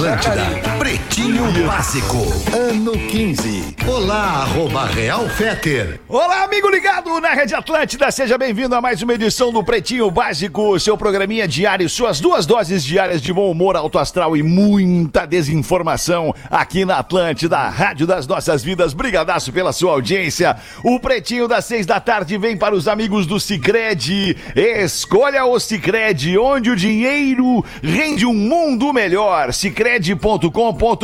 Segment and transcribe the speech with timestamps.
[0.00, 1.09] Atlântida.
[1.10, 2.18] Pretinho Básico,
[2.56, 3.74] ano 15.
[3.88, 5.98] Olá, arroba Real Feter.
[6.08, 10.78] Olá, amigo ligado na Rede Atlântida, seja bem-vindo a mais uma edição do Pretinho Básico,
[10.78, 16.32] seu programinha diário, suas duas doses diárias de bom humor, alto astral e muita desinformação
[16.48, 18.94] aqui na Atlântida, rádio das nossas vidas.
[18.94, 20.56] Brigadaço pela sua audiência.
[20.84, 24.36] O Pretinho das seis da tarde vem para os amigos do Cicred.
[24.54, 29.52] Escolha o Cicred, onde o dinheiro rende um mundo melhor.
[29.52, 31.00] Cicred.com.br.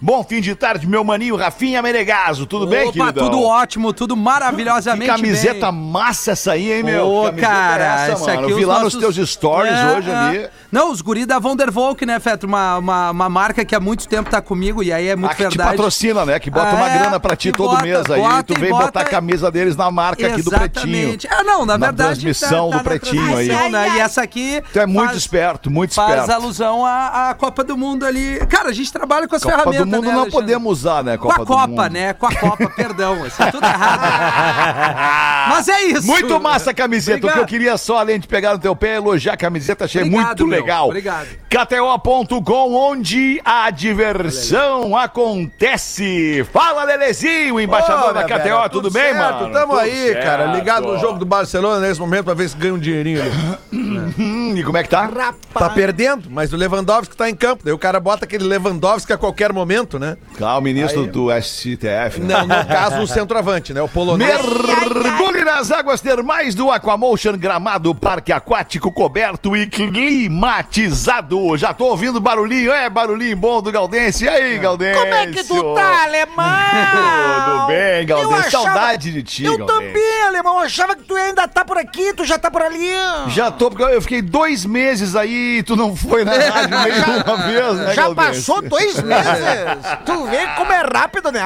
[0.00, 2.46] Bom fim de tarde, meu maninho Rafinha Menegaso.
[2.46, 3.30] Tudo bem, Opa, queridão?
[3.30, 5.80] tudo ótimo, tudo Que maravilhosamente camiseta bem.
[5.80, 7.06] massa essa aí, hein, meu?
[7.06, 8.40] Ô, Que camiseta cara, é essa, essa mano?
[8.42, 10.14] aqui Eu vi lá nossos- nos teus stories É, hoje é.
[10.14, 10.48] ali.
[10.70, 12.44] Não, os guri da Vondervolk, né, Feto?
[12.44, 15.34] Uma, uma, uma marca que há muito tempo tá comigo e aí é muito Ah,
[15.34, 15.70] que te verdade.
[15.76, 16.38] patrocina, né?
[16.38, 18.20] Que bota Ah, uma é, grana pra ti que todo bota, mês aí.
[18.20, 20.96] bota tu e vem bota- botar a camisa deles na marca aqui do Pretinho.
[20.96, 21.28] Exatamente.
[21.30, 22.12] Ah, não, na, Na verdade.
[22.20, 23.48] transmissão do na Pretinho aí.
[23.70, 23.96] né?
[23.96, 24.62] E essa aqui.
[24.72, 26.32] Tu é muito faz- esperto, muito Faz esperto.
[26.32, 28.38] alusão à, à Copa do Mundo ali.
[28.48, 29.86] Cara, a gente trabalha com as Copa ferramentas.
[29.86, 30.46] do Mundo né, não Alexandre?
[30.46, 31.16] podemos usar, né?
[31.16, 31.88] Com Copa a do Copa, Mundo.
[31.92, 32.12] né?
[32.12, 33.26] Com a Copa, perdão.
[33.26, 34.00] Isso é tudo errado.
[35.50, 36.06] Mas é isso.
[36.06, 37.18] Muito massa a camiseta.
[37.18, 37.48] O que eu Obrigado.
[37.48, 39.86] queria só, além de pegar no teu pé, é elogiar a camiseta.
[39.86, 40.60] Achei Obrigado, muito meu.
[40.60, 40.86] legal.
[40.86, 41.26] Obrigado.
[41.50, 46.46] KTO.com, onde a diversão acontece.
[46.52, 48.38] Fala, Lelezinho, embaixador Ô, da KTO.
[48.38, 49.52] velha, tudo, bem, certo, mano?
[49.52, 50.54] Tamo Tudo aí, cara, certo.
[50.56, 53.32] ligado no jogo do Barcelona nesse momento pra ver se ganha um dinheirinho ali.
[53.72, 55.10] Hum, e como é que tá?
[55.52, 57.62] Tá perdendo, mas o Lewandowski tá em campo.
[57.64, 60.16] Daí o cara bota aquele Lewandowski a qualquer momento, né?
[60.38, 61.06] Calma, ministro Aí.
[61.08, 62.20] do STF.
[62.20, 62.34] né?
[62.34, 63.80] Não, no caso, o centroavante, né?
[63.82, 64.30] O polonês.
[64.42, 71.56] Mergulhe nas águas termais do Aquamotion Gramado, parque aquático coberto e climatizado.
[71.56, 74.24] Já tô ouvindo barulhinho, é barulhinho bom do Galdense.
[74.24, 74.98] E aí, Galdense?
[75.00, 76.44] Como é que tu tá, alemão?
[77.44, 78.46] Tudo bem, Galdense.
[78.48, 79.78] achava- Saudade de ti, Eu Galdense.
[79.88, 80.54] também, alemão.
[80.54, 82.90] Eu achava que tu ainda tá por aqui, tu já tá por ali.
[83.28, 87.36] Já tô, porque eu fiquei dois meses aí e tu não foi na rádio nenhuma
[87.46, 88.28] vez, né, já Galdense?
[88.28, 89.98] passou dois meses.
[90.04, 91.42] tu vê como é rápido, né?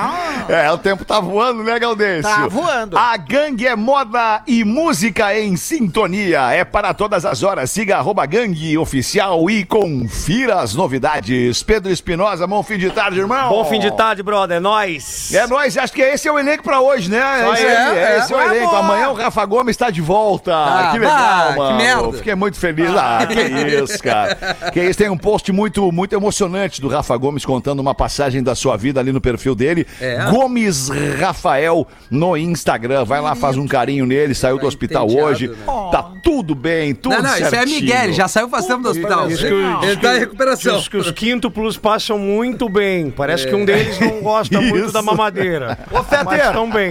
[0.49, 2.23] É, o tempo tá voando, né, Gaudêncio?
[2.23, 2.97] Tá voando.
[2.97, 6.53] A gangue é moda e música em sintonia.
[6.53, 7.71] É para todas as horas.
[7.71, 11.63] Siga arroba gangue oficial e confira as novidades.
[11.63, 13.49] Pedro Espinosa, bom fim de tarde, irmão.
[13.49, 14.57] Bom fim de tarde, brother.
[14.57, 15.33] É nóis.
[15.35, 17.19] É nóis, acho que esse é o elenco pra hoje, né?
[17.53, 18.19] Esse, é, aí, é.
[18.19, 18.57] esse é o Vamos.
[18.57, 18.77] elenco.
[18.77, 20.55] Amanhã o Rafa Gomes está de volta.
[20.55, 21.77] Ah, que legal, bah, que mano.
[21.77, 22.13] merda.
[22.13, 22.91] Fiquei muito feliz.
[22.97, 23.41] Ah, que
[23.83, 24.35] isso, cara.
[24.73, 28.55] Que isso, tem um post muito, muito emocionante do Rafa Gomes contando uma passagem da
[28.55, 29.87] sua vida ali no perfil dele.
[30.01, 30.31] É?
[30.31, 30.89] Gomes
[31.21, 33.05] Rafael no Instagram.
[33.05, 35.49] Vai lá, faz um carinho nele, saiu do Tá hospital hoje.
[35.49, 35.57] né?
[35.93, 37.81] Tá tudo bem, tudo Não, não, isso é certinho.
[37.81, 39.31] Miguel, ele já saiu faz tempo do hospital.
[39.31, 40.77] Isso que Ele tá em recuperação.
[40.77, 43.11] Os, que os quíntuplos passam muito bem.
[43.11, 45.79] Parece que um deles não gosta muito da mamadeira.
[45.91, 46.25] Ô, Fetter.
[46.25, 46.91] Mas tão bem.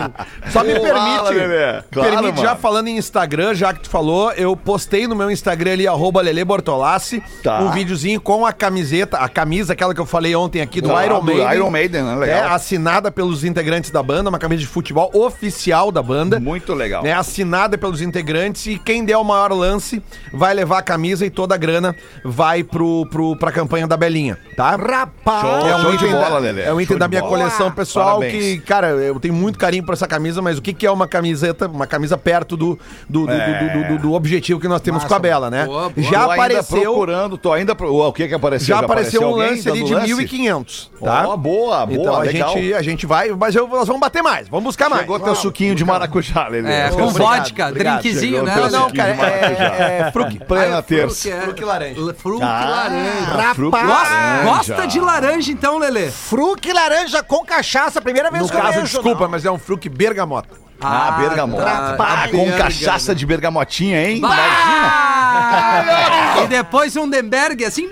[0.51, 1.85] Só me Fala, permite.
[1.91, 2.59] Claro, permite, já mano.
[2.59, 6.43] falando em Instagram, já que tu falou, eu postei no meu Instagram ali, arroba Lele
[6.43, 7.59] Bortolassi, Tá.
[7.61, 11.05] um videozinho com a camiseta, a camisa, aquela que eu falei ontem aqui do Ah,
[11.05, 11.53] Iron do Maiden.
[11.55, 12.13] Iron Maiden, né?
[12.13, 12.53] É, Legal.
[12.53, 16.39] assinada pelos integrantes da banda, uma camisa de futebol oficial da banda.
[16.39, 17.03] Muito legal.
[17.03, 20.01] Né, assinada pelos integrantes e quem der o maior lance
[20.33, 21.93] vai levar a camisa e toda a grana
[22.23, 24.75] vai pro, pro, pra campanha da Belinha, tá?
[24.77, 25.41] Rapaz.
[25.41, 25.67] Show.
[25.67, 26.61] É um de item, bola, da, Lelê.
[26.63, 27.37] é um item Show da de minha bola.
[27.37, 28.33] coleção pessoal Parabéns.
[28.55, 31.07] que, cara, eu tenho muito carinho por essa camisa, mas o que, que é uma
[31.07, 33.69] camiseta, uma camisa perto do, do, do, É.
[33.89, 35.65] do, do- do objetivo que nós temos com a Bela, né?
[35.65, 36.07] Boa, boa.
[36.07, 37.93] Já Tô ainda apareceu, procurando, tô ainda pro...
[37.93, 38.75] o que que apareceu?
[38.75, 40.05] já apareceu um alguém lance ali de lance?
[40.15, 41.27] 1.500, tá?
[41.27, 42.53] Ó, boa, boa, então a legal.
[42.53, 45.01] gente, a gente vai, mas eu, nós vamos bater mais, vamos buscar mais.
[45.01, 46.71] Chegou teu suquinho de maracujá, Lelê.
[46.71, 48.01] É, com Obrigado, vodka, obrigado.
[48.01, 48.55] drinkzinho, Chegou né?
[48.55, 50.39] Não, não, cara, é, é fruque.
[50.45, 51.21] Plena Ah, é terça.
[51.29, 51.41] fruque, é.
[51.41, 52.13] Fruque laranja.
[52.15, 54.43] Fruque Ah, laranja.
[54.43, 56.09] Gosta, de laranja então, Lelê?
[56.11, 59.29] Fruque laranja com cachaça, primeira vez No que eu caso, desculpa, não.
[59.31, 60.49] mas é um fruque bergamota.
[60.81, 61.63] Ah, bergamota.
[61.63, 61.95] tá.
[61.99, 64.17] Ah, com cachaça de bergamotinha, hein?
[64.17, 64.45] Imagina.
[64.47, 66.35] Ah!
[66.43, 67.87] e depois um Denberg assim.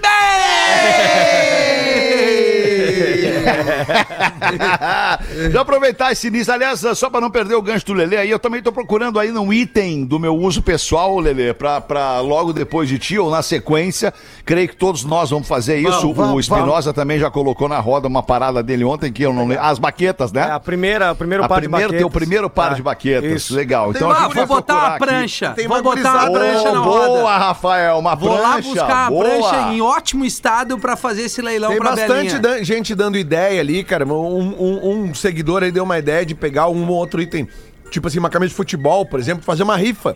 [5.52, 8.40] Já aproveitar esse início, aliás, só pra não perder o gancho do Lelê aí, eu
[8.40, 12.88] também tô procurando aí um item do meu uso pessoal, Lelê, pra, pra logo depois
[12.90, 14.14] de ti ou na sequência.
[14.46, 16.10] Creio que todos nós vamos fazer isso.
[16.10, 19.48] o vamos, Espinosa também já colocou na roda uma parada dele ontem que eu não
[19.48, 19.64] lembro.
[19.64, 20.48] As baquetas, né?
[20.50, 22.28] É a primeira, o primeiro A par primeiro, de teu baquetas.
[22.28, 23.32] primeiro par Ah, de baquetas.
[23.32, 23.56] isso.
[23.56, 23.92] Legal.
[23.92, 25.06] Então a ah, gente vai vou botar procurar uma aqui.
[25.06, 25.50] prancha.
[25.52, 27.38] Tem vou uma botar uma gurizada- prancha na boa, roda.
[27.38, 28.48] Rafael, uma Vou prancha.
[28.48, 29.26] lá buscar a boa.
[29.26, 32.40] prancha em ótimo estado pra fazer esse leilão Tem pra bastante Belinha.
[32.40, 34.06] dan- gente dando ideia ali, cara.
[34.06, 37.48] Um, um- um seguidor aí deu uma ideia de pegar um ou outro item.
[37.90, 40.16] Tipo assim, uma camisa de futebol, por exemplo, fazer uma rifa.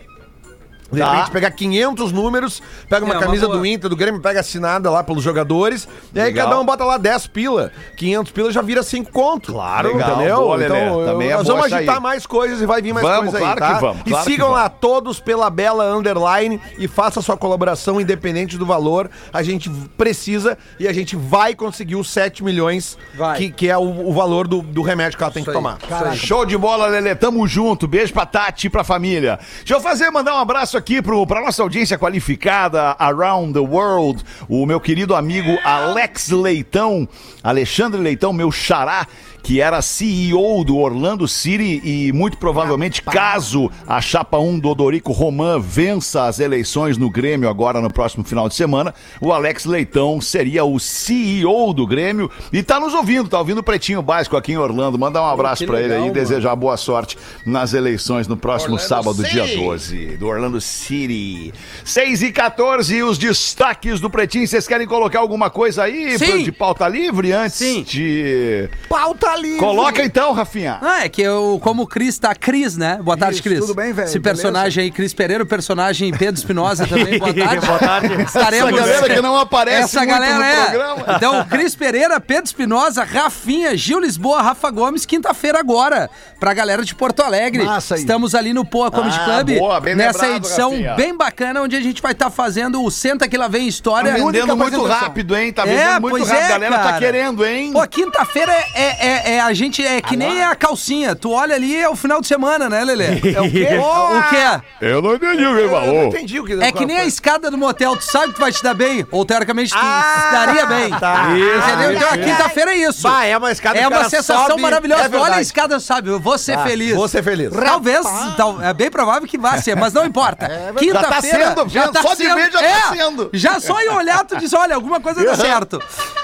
[0.90, 1.12] De Tá.
[1.12, 5.04] repente pegar 500 números, pega uma É, camisa do Inter, do Grêmio, pega assinada lá
[5.04, 6.46] pelos jogadores, e aí Legal.
[6.48, 7.70] cada um bota lá 10 pila.
[7.96, 9.52] 500 pila já vira 5 conto.
[9.52, 10.36] Claro, Legal, entendeu?
[10.38, 12.02] boa, então, Também é nós vamos agitar aí.
[12.02, 13.74] mais coisas e vai vir mais Vamos, coisas claro aí, tá?
[13.74, 14.62] que vamos, E claro que sigam vamos.
[14.62, 19.10] lá todos pela Bela Underline e faça sua colaboração independente do valor.
[19.30, 19.68] A gente
[19.98, 22.96] precisa e a gente vai conseguir os 7 milhões,
[23.36, 25.54] que, que é o, o valor do, do remédio que ela tem que aí.
[25.56, 25.76] tomar.
[26.14, 27.14] Show de bola, Lelê.
[27.14, 27.86] Tamo junto.
[27.86, 29.38] Beijo pra Tati e pra família.
[29.58, 34.24] Deixa eu fazer, mandar um abraço aqui pro, pra nossa audiência qualificada around the world.
[34.48, 37.08] O meu querido amigo Alex Leitão,
[37.42, 39.06] Alexandre Leitão, meu xará,
[39.48, 45.10] que era CEO do Orlando City e muito provavelmente, caso a chapa 1 do Odorico
[45.10, 50.20] Roman vença as eleições no Grêmio agora no próximo final de semana, o Alex Leitão
[50.20, 54.52] seria o CEO do Grêmio e tá nos ouvindo, tá ouvindo o Pretinho Básico aqui
[54.52, 54.98] em Orlando.
[54.98, 57.16] Mandar um abraço pra ele aí e desejar boa sorte
[57.46, 61.54] nas eleições no próximo sábado, dia 12, do Orlando City.
[61.86, 64.46] 6 e 14, os destaques do Pretinho.
[64.46, 66.42] Vocês querem colocar alguma coisa aí Sim.
[66.42, 67.82] de pauta livre antes Sim.
[67.82, 68.68] de.
[68.90, 69.58] Pauta livre.
[69.58, 70.78] Coloca então, Rafinha.
[70.82, 72.98] Ah, é que eu, como o Cris tá Cris, né?
[73.02, 73.60] Boa tarde, Isso, Cris.
[73.60, 74.06] tudo bem, velho?
[74.08, 77.66] Esse personagem aí, Cris Pereira, o personagem Pedro Espinosa também, boa tarde.
[77.66, 78.22] Boa tarde.
[78.22, 78.72] Estaremos...
[78.72, 80.64] Essa galera que não aparece Essa muito galera no é.
[80.64, 81.04] programa.
[81.16, 86.10] Então, Cris Pereira, Pedro Espinosa, Rafinha, Gil Lisboa, Rafa Gomes, quinta-feira agora,
[86.40, 87.64] pra galera de Porto Alegre.
[87.64, 88.00] Massa aí.
[88.00, 90.94] Estamos ali no Poa Comedy Ah, Club, boa, bem nessa lembrado, edição Rafinha.
[90.94, 94.12] bem bacana, onde a gente vai estar fazendo o Senta Que Lá Vem História.
[94.12, 95.52] Tá vendendo muito rápido, hein?
[95.52, 96.42] Tá É, vendendo muito pois rápido.
[96.42, 96.98] é, a galera tá cara.
[96.98, 97.72] querendo, hein?
[97.72, 101.14] Pô, quinta-feira é, é, é- é- a gente é que nem a calcinha.
[101.14, 103.06] Tu olha ali, é o final de semana, né, Lelê?
[103.38, 103.68] É o quê?
[103.78, 104.62] o quê?
[104.80, 106.04] Eu não entendi o que ele Eu não falou.
[106.04, 108.52] entendi o que É que nem a escada do motel, tu sabe que tu vai
[108.52, 110.90] te dar bem, ou teoricamente tu Ah, daria bem.
[110.90, 111.28] tá.
[111.30, 111.92] Entendeu?
[111.92, 112.24] Então a isso.
[112.28, 113.02] quinta-feira é isso.
[113.02, 115.02] Bah, é uma escada É uma sensação sobe, maravilhosa.
[115.04, 116.08] é Tu olha a escada, sabe?
[116.10, 116.94] Eu vou ser Ah, feliz.
[116.94, 117.50] vou ser feliz.
[117.52, 118.06] Talvez,
[118.36, 120.48] tal- é bem provável que vá ser, mas não importa.
[120.82, 123.30] Já tá sendo, já só de ver já tá é, sendo.
[123.32, 125.80] Já só em olhar tu diz, olha, alguma coisa dá certo.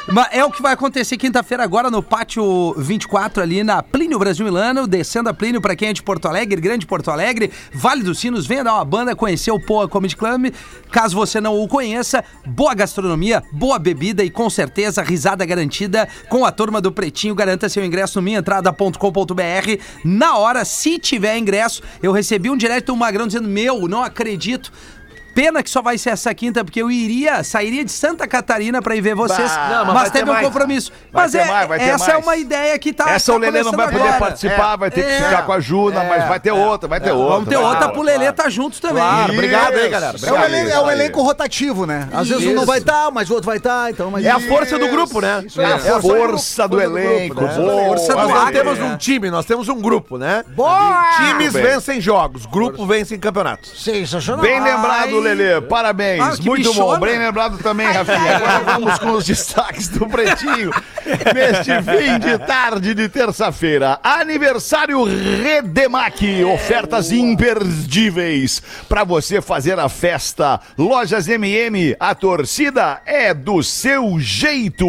[0.06, 4.44] Mas é o que vai acontecer quinta-feira agora no pátio 24 ali na Plínio Brasil
[4.44, 8.18] Milano, descendo a Plínio pra quem é de Porto Alegre, Grande Porto Alegre, Vale dos
[8.18, 10.52] Sinos, venha dar uma banda, conhecer o Poa Comedy Club.
[10.90, 16.44] Caso você não o conheça, boa gastronomia, boa bebida e com certeza risada garantida com
[16.44, 17.34] a turma do Pretinho.
[17.34, 19.82] Garanta seu ingresso no minhaentrada.com.br.
[20.04, 24.70] Na hora, se tiver ingresso, eu recebi um direto do Magrão dizendo: Meu, não acredito.
[25.34, 28.94] Pena que só vai ser essa quinta, porque eu iria, sairia de Santa Catarina pra
[28.94, 30.46] ir ver vocês, Bah, mas mas, ter teve um mais.
[30.46, 30.92] compromisso.
[31.12, 33.10] Vai mas ter é, mais, vai ter essa é uma ideia que tá.
[33.10, 34.18] Essa tá o Lelê não vai poder agora.
[34.18, 35.22] participar, vai ter que É.
[35.24, 37.34] ficar com a Juna, mas vai ter outra, vai ter outra.
[37.34, 38.96] Vamos ter outra pro Lelê tá junto também.
[39.02, 40.16] Claro, obrigado aí, galera.
[40.22, 40.44] É um, Obrigado.
[40.54, 42.08] elenco, é um elenco rotativo, né?
[42.12, 44.10] Às vezes um não vai estar, mas o outro vai estar, então...
[44.10, 44.24] Mas...
[44.24, 45.44] É a força do grupo, né?
[45.58, 47.54] É a força do elenco, né?
[47.54, 48.52] Força do Nós não Lelê.
[48.52, 50.44] temos um time, nós temos um grupo, né?
[50.54, 51.04] Boa!
[51.16, 53.82] Times vencem jogos, grupo vence em campeonatos.
[53.82, 54.42] Sensacional.
[54.42, 55.23] Bem lembrado.
[55.24, 55.60] Lelê.
[55.60, 56.20] Parabéns.
[56.20, 56.98] Ah, Muito bichona.
[56.98, 57.06] bom.
[57.06, 58.36] Bem lembrado também, Rafinha.
[58.36, 60.70] Agora vamos com os destaques do Pretinho.
[61.34, 63.98] Neste fim de tarde de terça-feira.
[64.02, 66.44] Aniversário Redemac.
[66.44, 70.60] Ofertas imperdíveis para você fazer a festa.
[70.78, 71.96] Lojas MM.
[71.98, 74.86] A torcida é do seu jeito.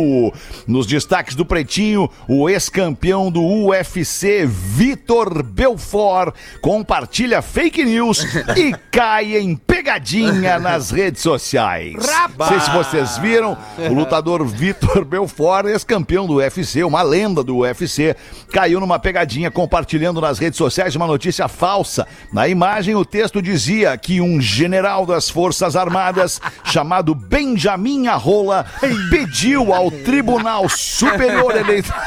[0.67, 8.23] Nos destaques do Pretinho, o ex-campeão do UFC, Vitor Belfort, compartilha fake news
[8.55, 10.24] e cai em pegadinha
[10.61, 11.95] nas redes sociais.
[12.37, 17.57] Não sei se vocês viram, o lutador Vitor Belfort, ex-campeão do UFC, uma lenda do
[17.57, 18.15] UFC,
[18.51, 22.07] caiu numa pegadinha compartilhando nas redes sociais uma notícia falsa.
[22.31, 28.65] Na imagem, o texto dizia que um general das Forças Armadas, chamado Benjamin Arrola,
[29.09, 32.01] pediu ao Tribunal Superior Eleitoral.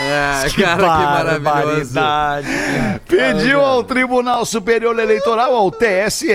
[0.00, 1.94] É, cara, que maravilhoso.
[3.06, 6.28] Pediu ao Tribunal Superior Eleitoral, ao TSE,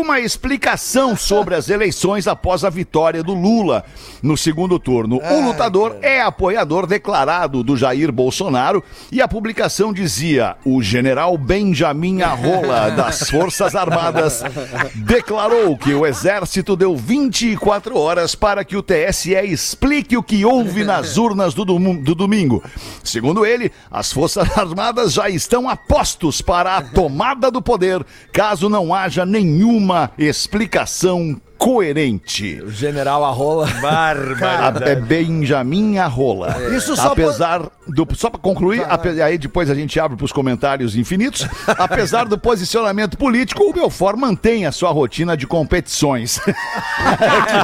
[0.00, 3.84] uma explicação sobre as eleições após a vitória do Lula
[4.22, 5.20] no segundo turno.
[5.22, 8.82] O lutador é apoiador declarado do Jair Bolsonaro
[9.12, 14.42] e a publicação dizia: o general Benjamin Arrola, das Forças Armadas,
[14.94, 20.82] declarou que o exército deu 24 horas para que o TSE explique o que houve
[20.82, 22.62] nas urnas do, domu- do domingo.
[23.02, 28.68] Segundo ele, as Forças Armadas já estão a postos para a tomada do poder, caso
[28.68, 29.83] não haja nenhuma
[30.18, 32.60] explicação coerente.
[32.62, 33.66] O general Arrola.
[34.84, 36.54] É Benjamin Arrola.
[36.76, 38.06] Isso só Apesar do.
[38.14, 41.48] Só pra concluir, ape- aí depois a gente abre pros comentários infinitos.
[41.66, 46.38] Apesar do posicionamento político, o Belfort mantém a sua rotina de competições.
[46.44, 46.50] que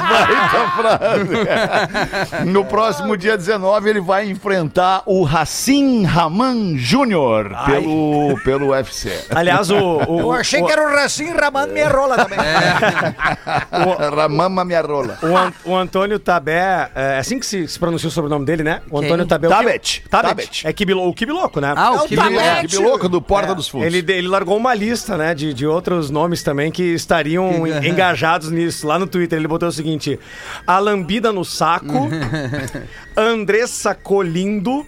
[0.01, 2.45] baita frase.
[2.45, 9.25] No próximo dia 19, ele vai enfrentar o Racim Raman Júnior pelo, pelo UFC.
[9.29, 9.77] Aliás, o.
[10.07, 12.39] o Eu achei o, que era o Racim ramando minha rola também.
[14.15, 15.17] Ramama minha rola.
[15.21, 18.81] O, An- o Antônio Tabé, é assim que se, se pronuncia o sobrenome dele, né?
[18.89, 19.09] O Quem?
[19.25, 19.47] Tabé.
[19.47, 19.47] Tabé.
[19.47, 20.03] o Tabet.
[20.09, 20.67] Tabet.
[20.67, 21.73] É Kibilo, o Kibiloco, né?
[21.75, 22.39] Ah, o É o que Tabet.
[22.39, 23.87] É, que louco do Porta dos Fundos.
[23.87, 28.87] Ele, ele largou uma lista, né, de, de outros nomes também que estariam engajados nisso.
[28.87, 30.19] Lá no Twitter ele botou o seguinte:
[30.65, 32.09] A Lambida no Saco,
[33.15, 34.85] Andressa Colindo,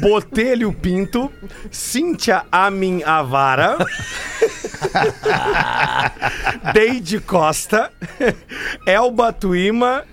[0.00, 1.30] Botelho Pinto,
[1.70, 3.76] Cíntia Amin Avara,
[6.72, 7.92] Deide Costa,
[8.86, 10.04] Elba Tuima,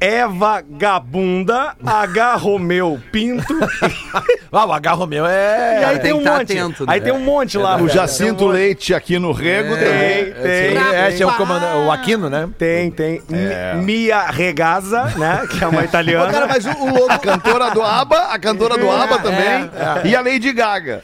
[0.00, 2.34] Eva Gabunda, H.
[2.36, 3.54] Romeu Pinto.
[4.56, 5.82] Ah, o H Romeu E é.
[5.84, 6.52] aí tem, tem um tá monte.
[6.52, 7.04] atento, aí né?
[7.06, 7.76] tem um monte lá.
[7.76, 7.88] O.
[7.88, 8.50] Jacinto Tem um.
[8.52, 10.32] Leite aqui no Rego Tem, também.
[10.32, 10.78] tem.
[10.94, 12.48] É, esse é o comandante, o Aquino, né?
[12.56, 13.20] Tem, tem.
[13.28, 15.44] Mi- Mia Regaza, né?
[15.50, 16.30] Que é uma italiana.
[16.30, 17.12] Cara, mas o, o louco.
[17.12, 19.70] A cantora do ABBA, a cantora do ABBA também.
[20.04, 21.02] E a Lady Gaga.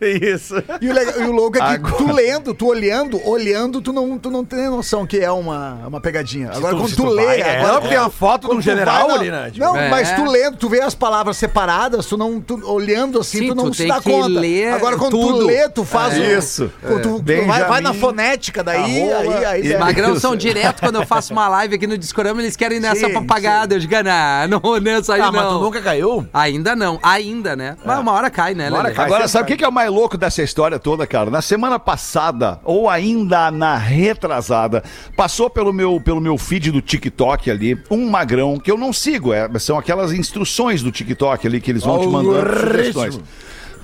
[0.00, 0.62] Isso.
[0.82, 3.90] E o, legal- e o louco é que Agora- tu lendo, tu olhando, olhando, tu
[3.90, 6.50] não, tu não tem noção que é uma, uma pegadinha.
[6.54, 7.24] Agora, quando tu, tu lê.
[7.24, 7.72] vai, é.
[7.72, 9.50] Não, que tem uma foto de um tu general vai, ali, não, né?
[9.50, 9.88] Tipo, Não, É.
[9.88, 12.40] mas tu lendo, tu vê as palavras separadas, tu não.
[12.40, 14.28] Tu, olhando assim, Sim, tu não tu se dá conta.
[14.28, 15.46] ler Agora, quando tu tudo.
[15.46, 16.22] lê, tu faz o.
[16.22, 16.72] Isso.
[16.80, 20.96] tu, tu vai, vai na fonética daí, Arrola, aí, aí, e- Magrão são direto quando
[20.96, 23.74] eu faço uma live aqui no Discorama, eles querem nessa Sim, papagada.
[23.74, 25.32] Eu digo, ah, não, nessa aí Ah, não.
[25.32, 26.26] mas tu nunca caiu?
[26.32, 27.76] Ainda não, ainda, né?
[27.84, 29.04] Mas uma hora cai, né, hora cai.
[29.06, 31.30] Agora, sabe o que que é o mais louco dessa história toda, cara?
[31.30, 34.82] Na semana passada, ou ainda na retrasada,
[35.16, 39.32] passou pelo meu, pelo meu feed do TikTok ali, um magrão que eu não sigo.
[39.32, 43.20] é, são aquelas instruções do TikTok ali que eles vão te mandando sugestões.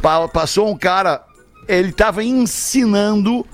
[0.00, 1.22] Pa- passou um cara,
[1.68, 3.46] ele tava ensinando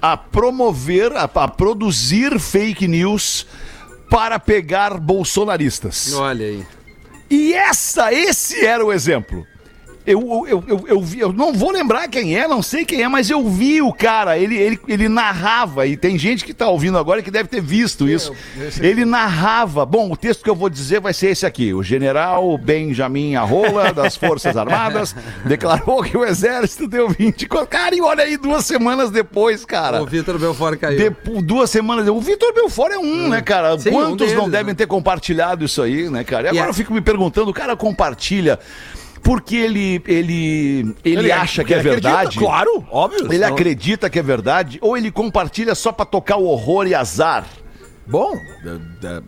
[0.00, 3.46] a promover, a, a produzir fake news
[4.10, 6.12] para pegar bolsonaristas.
[6.14, 6.64] Olha aí.
[7.28, 9.44] E essa, esse era o exemplo.
[10.06, 13.08] Eu, eu, eu, eu, vi, eu não vou lembrar quem é, não sei quem é,
[13.08, 16.96] mas eu vi o cara, ele, ele, ele narrava, e tem gente que tá ouvindo
[16.96, 18.32] agora que deve ter visto isso.
[18.80, 19.84] Ele narrava.
[19.84, 23.92] Bom, o texto que eu vou dizer vai ser esse aqui: O general Benjamin Arrola,
[23.92, 27.66] das Forças Armadas, declarou que o exército deu 24.
[27.68, 30.02] Cara, e olha aí, duas semanas depois, cara.
[30.02, 30.98] O Vitor Belfort caiu.
[30.98, 32.06] Depo- duas semanas.
[32.08, 33.76] O Vitor Belfort é um, né, cara?
[33.78, 34.74] Sim, um Quantos não deles, devem né?
[34.74, 36.44] ter compartilhado isso aí, né, cara?
[36.46, 36.70] E agora Yeah.
[36.70, 38.58] eu fico me perguntando, o cara compartilha
[39.22, 42.38] porque ele, ele, ele, acha que é Ele acredita, verdade.
[42.38, 43.26] Claro, óbvio.
[43.32, 46.94] Ele Não- acredita que é verdade ou ele compartilha só pra tocar o horror e
[46.94, 47.44] azar?
[48.06, 48.32] Bom,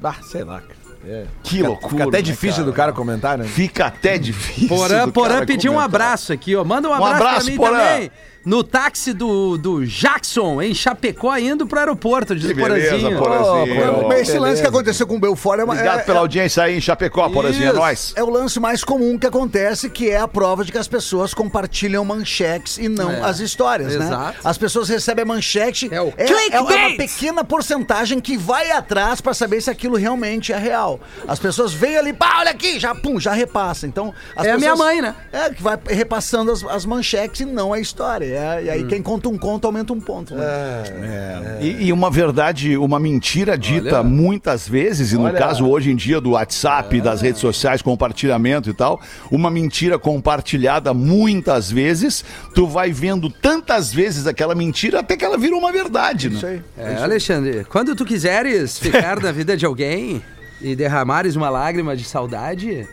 [0.05, 0.61] ah, sei lá.
[0.61, 0.79] cara.
[1.07, 1.25] É.
[1.43, 1.91] Que Fica- loucura.
[1.91, 3.45] Fica até né, difícil do cara comentar, né?
[3.45, 4.69] Fica até difícil.
[4.69, 6.65] Porã, do Porã cara pediu um abraço aqui, ó.
[6.65, 7.79] Manda um abraço, abraço, pra mim Porã.
[7.79, 8.11] também.
[8.45, 13.19] No táxi do, do Jackson, em Chapecó, indo pro aeroporto, diz Que o beleza, Porazinho.
[13.19, 14.09] Porazinho.
[14.09, 16.63] Mas Ô, esse lance que aconteceu com o Belfort é, uma, Obrigado é, pela audiência
[16.63, 17.69] aí em Chapecó, Porazinho.
[17.69, 18.13] É nóis.
[18.17, 21.35] é o lance mais comum que acontece, que é a prova de que as pessoas
[21.35, 23.21] compartilham manchetes e não É.
[23.21, 24.07] as histórias, né?
[24.07, 24.39] Exato.
[24.43, 29.21] As pessoas recebem a manchete, É o é, é uma pequena porcentagem que vai atrás
[29.21, 31.01] pra saber se aquilo realmente é real.
[31.27, 33.87] As pessoas veem ali, pá, olha aqui, já pum, já repassa.
[33.87, 35.15] Então, as É a minha pessoas- mãe, né?
[35.33, 38.28] É, que vai repassando as, as manchetes e não a história.
[38.33, 40.35] É, e aí quem conta um conto aumenta um ponto.
[40.35, 41.59] Né?
[41.61, 44.03] E, e uma verdade, uma mentira dita Olha.
[44.03, 48.75] muitas vezes, e no caso hoje em dia do WhatsApp, das redes sociais, compartilhamento e
[48.75, 55.25] tal, uma mentira compartilhada muitas vezes, tu vai vendo tantas vezes aquela mentira até que
[55.25, 56.37] ela vira uma verdade, né?
[56.37, 56.63] Isso aí.
[56.77, 60.23] É, Alexandre, quando tu quiseres ficar na vida de alguém
[60.61, 62.87] e derramares uma lágrima de saudade,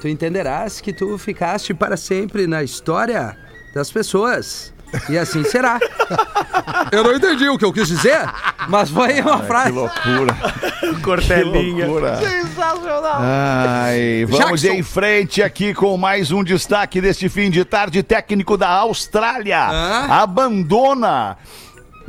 [0.00, 3.36] tu entenderás que tu ficaste para sempre na história
[3.74, 4.72] das pessoas.
[5.08, 5.78] E assim será.
[6.92, 8.18] Eu não entendi o que eu quis dizer,
[8.68, 9.70] mas foi uma Que frase.
[9.72, 10.36] loucura.
[11.02, 11.84] Cortelinha.
[11.84, 12.18] Que loucura.
[13.20, 14.78] Ai, vamos Jackson.
[14.78, 18.02] em frente aqui com mais um destaque deste fim de tarde.
[18.02, 20.22] Técnico da Austrália Ah?
[20.22, 21.36] abandona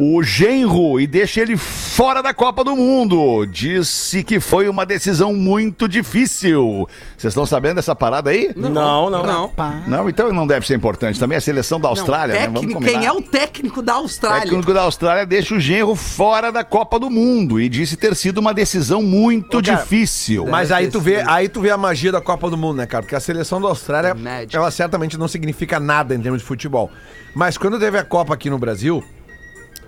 [0.01, 3.46] o genro e deixa ele fora da Copa do Mundo.
[3.46, 6.88] Disse que foi uma decisão muito difícil.
[7.18, 8.50] Vocês estão sabendo dessa parada aí?
[8.56, 9.10] Não, não.
[9.10, 9.51] Não.
[9.88, 11.20] Não, então não deve ser importante.
[11.20, 12.46] Também a seleção da Austrália, né?
[12.46, 13.00] Vamos Técnico- combinar.
[13.00, 14.41] quem é o técnico da O Austrália?
[14.44, 18.38] técnico da Austrália deixa o genro fora da Copa do Mundo e disse ter sido
[18.38, 20.46] uma decisão muito Ô, cara, difícil.
[20.48, 23.03] Mas aí tu, vê, aí tu vê a magia da Copa do Mundo, né, cara?
[23.03, 24.56] Porque a seleção da Austrália, Magic.
[24.56, 26.89] ela certamente não significa nada em termos de futebol.
[27.36, 29.03] Mas quando teve a Copa aqui no Brasil,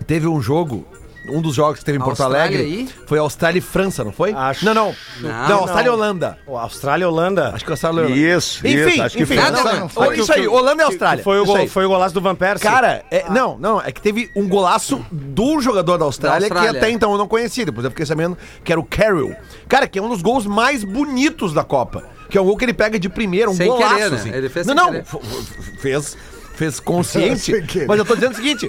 [0.03, 0.85] teve um jogo
[1.29, 2.61] um dos jogos que teve em Porto Austrália Alegre.
[2.63, 2.89] aí?
[3.05, 4.33] Foi Austrália e França, não foi?
[4.33, 4.65] Acho.
[4.65, 4.95] Não, não.
[5.19, 6.39] Não, Não, Austrália e Holanda.
[6.45, 7.51] Pô, Austrália e Holanda.
[7.53, 8.19] Acho que Austrália e Holanda.
[8.19, 9.01] Isso, Enfim, isso.
[9.03, 9.35] Acho que enfim.
[9.35, 9.89] França nada, não não.
[9.89, 10.19] foi.
[10.19, 11.23] Isso aí, Holanda e Austrália.
[11.23, 12.67] Foi o, gol, foi o golaço do Van Persie.
[12.67, 16.71] Cara, é- não, não, é que teve um golaço do jogador da Austrália, Da Austrália.
[16.71, 19.35] que até então eu não conhecia, depois eu fiquei sabendo que era o Carroll.
[19.69, 22.03] Cara, que é um dos gols mais bonitos da Copa.
[22.31, 24.17] Que é um gol que ele pega de primeira, um Sem golaço, querer, né?
[24.17, 24.29] assim.
[24.33, 25.77] Ele fez não, sem não, querer.
[25.81, 26.17] fez,
[26.55, 27.51] fez consciente,
[27.87, 28.67] mas eu tô dizendo o seguinte,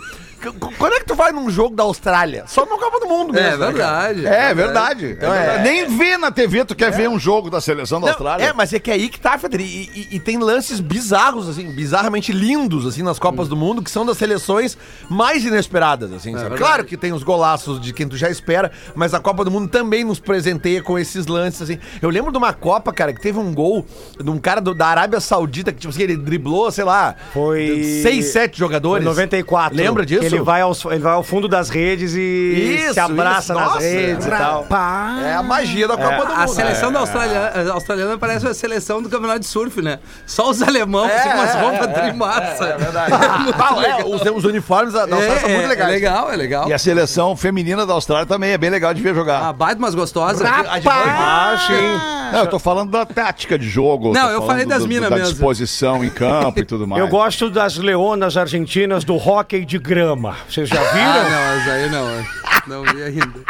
[0.79, 2.45] quando é que tu vai num jogo da Austrália?
[2.47, 4.13] Só no Copa do Mundo mesmo, É né, cara?
[4.13, 4.27] verdade.
[4.27, 5.07] É verdade.
[5.13, 5.63] Então É é- verdade.
[5.69, 8.45] Nem vê na TV, tu quer ver um jogo da seleção da Não, Austrália.
[8.45, 9.61] É, mas é que é aí que tá, Feder.
[9.61, 13.91] E, e- e tem lances bizarros, assim, bizarramente lindos, assim, nas Copas do Mundo, que
[13.91, 14.77] são das seleções
[15.09, 16.33] mais inesperadas, assim.
[16.35, 16.57] verdade.
[16.57, 19.69] Claro que tem os golaços de quem tu já espera, mas a Copa do Mundo
[19.69, 21.79] também nos presenteia com esses lances, assim.
[22.01, 23.85] Eu lembro de uma Copa, cara, que teve um gol
[24.23, 28.01] de um cara do- da Arábia Saudita, que, tipo assim, ele driblou, sei lá, Foi-
[28.03, 29.05] seis, sete jogadores.
[29.05, 29.77] Foi 94.
[29.77, 30.32] Lembra disso?
[30.37, 33.55] Ele vai, aos, ele vai ao fundo das redes e Isso, se abraça isso.
[33.55, 34.63] nas Nossa, redes e tal.
[34.63, 35.23] Rapaz.
[35.25, 36.41] É a magia da Copa do Mundo.
[36.41, 36.93] A seleção É.
[36.93, 39.99] da Australiana, australiana parece a seleção do campeonato de surf, né?
[40.27, 42.65] Só os alemãos É, com umas é, roupas é, trimassa.
[42.65, 43.13] É verdade.
[43.63, 45.89] Ah, é, os, os uniformes da, da Austrália são muito é, legais.
[45.89, 46.69] é legal, é legal.
[46.69, 49.43] E a seleção feminina da Austrália também é bem legal de ver jogar.
[49.49, 50.45] Ah, baita, mas gostosa.
[50.49, 52.33] A de Ah, sim.
[52.33, 54.13] Não, eu tô falando da tática de jogo.
[54.13, 55.33] Não, eu falei das minas Da mesmo.
[55.33, 57.01] disposição em campo e tudo mais.
[57.03, 60.22] Eu gosto das leonas argentinas do hóquei de grama.
[60.49, 61.31] Vocês já Ah, viram?
[61.31, 62.27] não, mas aí não.
[62.67, 63.41] Não vi ainda.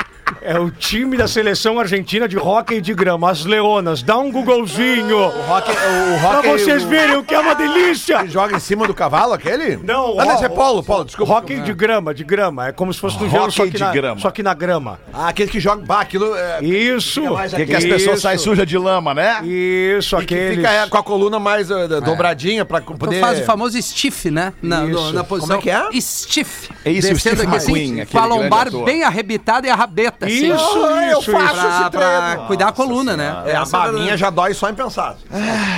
[0.40, 3.30] É o time da seleção argentina de hóquei de grama.
[3.30, 4.02] As leonas.
[4.02, 5.16] Dá um Googlezinho.
[5.18, 8.20] O rock, o Pra vocês o- verem o que é uma delícia.
[8.20, 9.76] Ele joga em cima do cavalo, aquele?
[9.76, 11.32] Não, Ah, não, esse é polo, polo, desculpa.
[11.34, 12.68] Hóquei de grama, de grama.
[12.68, 14.20] É como se fosse no gelo, só Hóquei que, de na, grama.
[14.20, 14.98] só que na grama.
[15.12, 15.84] Ah, aquele que joga.
[15.84, 16.34] Bah, aquilo.
[16.34, 17.22] É, Isso.
[17.54, 18.22] Que, que as pessoas Isso.
[18.22, 19.40] saem sujas de lama, né?
[19.44, 20.56] Isso, e que aqueles.
[20.56, 23.20] fica é, com a coluna mais eh, dobradinha pra Tu poder.
[23.20, 24.52] faz o famoso stiff, né?
[24.62, 25.12] Na, no- Isso.
[25.12, 25.58] na posição.
[25.58, 26.00] Como é que é?
[26.00, 26.70] Stiff.
[26.84, 28.84] É isso, o Descendo Steve aqui assim, com a aquele lombar ator.
[28.84, 30.21] bem arrebitada e a rabeta.
[30.26, 30.52] Assim.
[30.54, 31.66] Isso, Ah, eu isso, faço isso.
[31.66, 32.46] esse Pra, pra treino.
[32.46, 33.42] cuidar a coluna, né?
[33.46, 34.20] É, a Essa é a babinha verdade.
[34.20, 35.16] já dói só em pensar.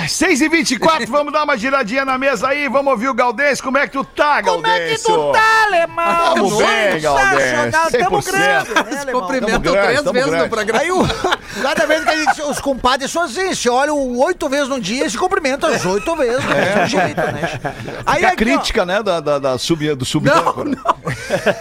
[0.07, 3.59] 6 e 24 vamos dar uma giradinha na mesa aí, vamos ouvir o Galdês.
[3.61, 5.01] Como é que tu tá, Galdês?
[5.03, 6.33] Como é que tu tá, alemão?
[6.35, 7.43] Tamo bem, Galdês.
[7.43, 8.31] Sensacional, tamo 100%.
[8.31, 8.79] grande, né,
[9.59, 10.43] grande, três vezes grande.
[10.43, 10.79] no programa.
[10.81, 11.07] Aí, o,
[11.61, 15.05] cada vez que a gente, os compadres são assim, se olham oito vezes no dia
[15.05, 17.59] e se cumprimentam as oito vezes, do mesmo jeito, né?
[18.05, 20.95] Aí Fica a aqui, ó, crítica, né, da, da, da sub, do sub Não, não.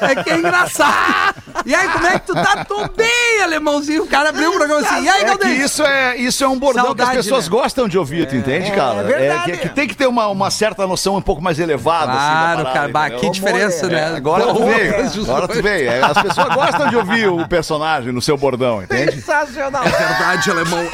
[0.08, 1.34] É que é engraçado.
[1.64, 2.64] E aí, como é que tu tá?
[2.74, 4.02] Tô bem, alemãozinho.
[4.02, 5.04] O cara abriu o programa assim.
[5.04, 7.50] E aí, É que isso é, isso é um bordão Saudade, que as pessoas né?
[7.50, 9.02] gostam de ouvir, tu entende, cara?
[9.02, 9.52] verdade.
[9.52, 12.12] que, que tem que ter uma, uma certa noção um pouco mais elevada.
[12.12, 13.16] assim, Claro, parada, cara.
[13.16, 14.16] Que diferença, É, né?
[14.16, 15.90] agora tu veio, agora tu veio.
[15.90, 19.12] É, As pessoas gostam de ouvir o personagem no seu bordão, entende?
[19.12, 19.84] sensacional.
[19.84, 20.84] É verdade, alemão.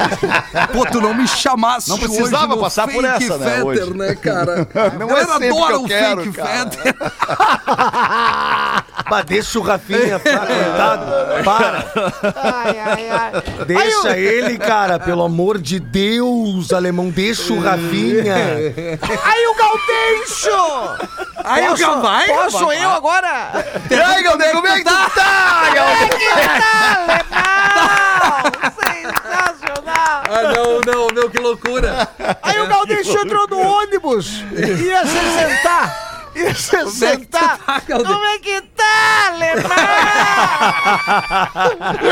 [0.71, 3.93] Pô, tu não me chamasse Não precisava hoje no passar por essa, né, Fetter, hoje.
[3.97, 4.67] né, cara?
[4.99, 6.69] Não é sempre que adora eu o quero, fake cara.
[6.71, 6.95] Fetter.
[9.11, 11.43] Pá, deixa o Rafinha, pá, coitado.
[11.43, 11.85] Para.
[12.33, 13.65] Ai, ai, ai.
[13.67, 14.97] Deixa ele, cara.
[14.97, 17.09] Pelo amor de Deus, alemão.
[17.09, 18.33] Deixa o Rafinha.
[18.33, 20.53] Aí o Gaudêncio!
[21.43, 22.81] Aí o Gal vai, Posso vai.
[22.81, 23.65] eu agora?
[23.89, 26.09] E aí, Galdês, como é que tu tá, Galdês?
[28.79, 30.23] Sensacional!
[30.29, 32.07] Ah, não, não, meu, que loucura.
[32.41, 36.10] Aí o Gaudêncio entrou no ônibus, ia se sentar.
[36.35, 37.57] Ia se é que sentar.
[37.57, 37.81] tu tá?
[37.81, 39.63] Como é que tá, alemão?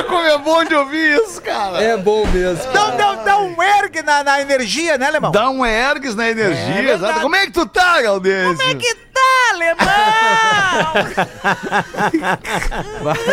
[0.08, 1.82] Como é bom de ouvir isso, cara.
[1.82, 2.72] É bom mesmo.
[2.74, 5.32] Dá, dá, dá um erg na, na energia, né, alemão?
[5.32, 7.04] Dá um ergues na energia, verdade.
[7.04, 7.22] exato.
[7.22, 8.48] Como é que tu tá, Galdês?
[8.48, 9.88] Como é que tá, alemão?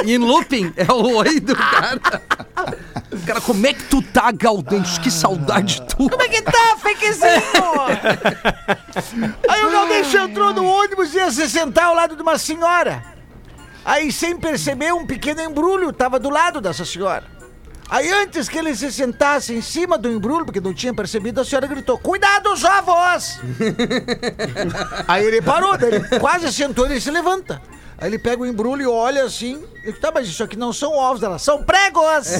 [0.07, 2.23] Em looping, é o oi do cara.
[3.27, 5.01] Cara, como é que tu tá, Gaudêncio?
[5.01, 6.11] Que saudade tua.
[6.11, 7.27] Como é que tá, fakezinho?
[9.49, 13.03] Aí o Gaudêncio entrou no ônibus ia se sentar ao lado de uma senhora.
[13.85, 17.25] Aí, sem perceber, um pequeno embrulho tava do lado dessa senhora.
[17.89, 21.45] Aí, antes que ele se sentasse em cima do embrulho, porque não tinha percebido, a
[21.45, 23.39] senhora gritou: Cuidado, os ovos!
[25.07, 27.63] Aí ele parou, daí ele quase sentou e ele se levanta.
[27.99, 29.65] Aí ele pega o embrulho e olha assim.
[29.85, 32.27] E, tá, mas isso aqui não são ovos, elas são pregos!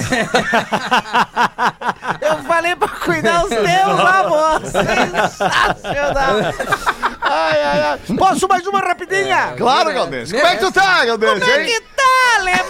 [2.21, 4.69] Eu falei pra cuidar os teus avós!
[4.69, 6.35] Sensacional!
[7.37, 7.99] Ai, ai, ai.
[8.17, 9.53] Posso mais uma rapidinha?
[9.57, 10.31] Claro, Galdês.
[10.31, 12.67] Como é que tu tá, Galdês, Como é que tá, alemão?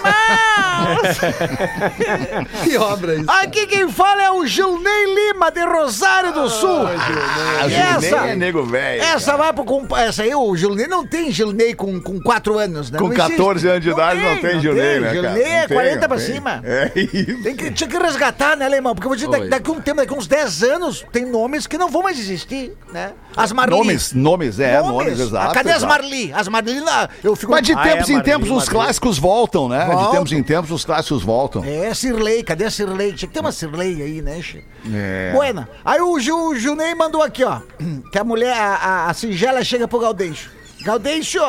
[2.63, 3.25] Que obra isso.
[3.31, 6.85] Aqui quem fala é o Gilney Lima, de Rosário do Sul.
[6.87, 9.01] Ah, E essa, é nego velho.
[9.01, 9.99] essa vai pro compa...
[10.01, 12.99] Essa aí, o Gilney não tem Gilney com, com 4 anos, né?
[12.99, 13.31] Com Não existe.
[13.31, 15.13] 14 anos de idade não tem Gilney, né, cara?
[15.13, 16.61] Gilney é Não tem, 40 não pra cima.
[16.63, 17.43] É isso.
[17.43, 18.93] Tem que, tinha que resgatar, né, Alemão?
[18.93, 21.89] Porque eu vou dizer, daqui, um tempo, daqui uns 10 anos, tem nomes que não
[21.89, 23.13] vão mais existir, né?
[23.35, 23.75] As Marli.
[23.75, 25.19] Nomes, nomes, é, nomes, Nomes.
[25.19, 25.51] exato.
[25.51, 25.83] Ah, Cadê as.
[25.83, 26.31] Marli?
[26.33, 27.51] As Marli lá, eu fico...
[27.51, 28.69] Mas de Ah, tempos é, em Marli, tempos os Marli.
[28.71, 29.85] clássicos voltam, né?
[29.85, 30.11] De Voltam.
[30.11, 31.63] tempos em tempos os clássicos voltam.
[31.63, 33.13] É, Sirley, cadê a Sirley?
[33.13, 34.63] Tinha que ter uma Sirley aí, né, che?
[34.93, 35.31] É.
[35.33, 35.69] Buena.
[35.85, 37.59] Aí o, Ju, o Junei mandou aqui, ó.
[38.11, 40.49] Que a mulher, a, a, a singela chega pro Gaudêncio.
[40.83, 41.41] Gaudêncio,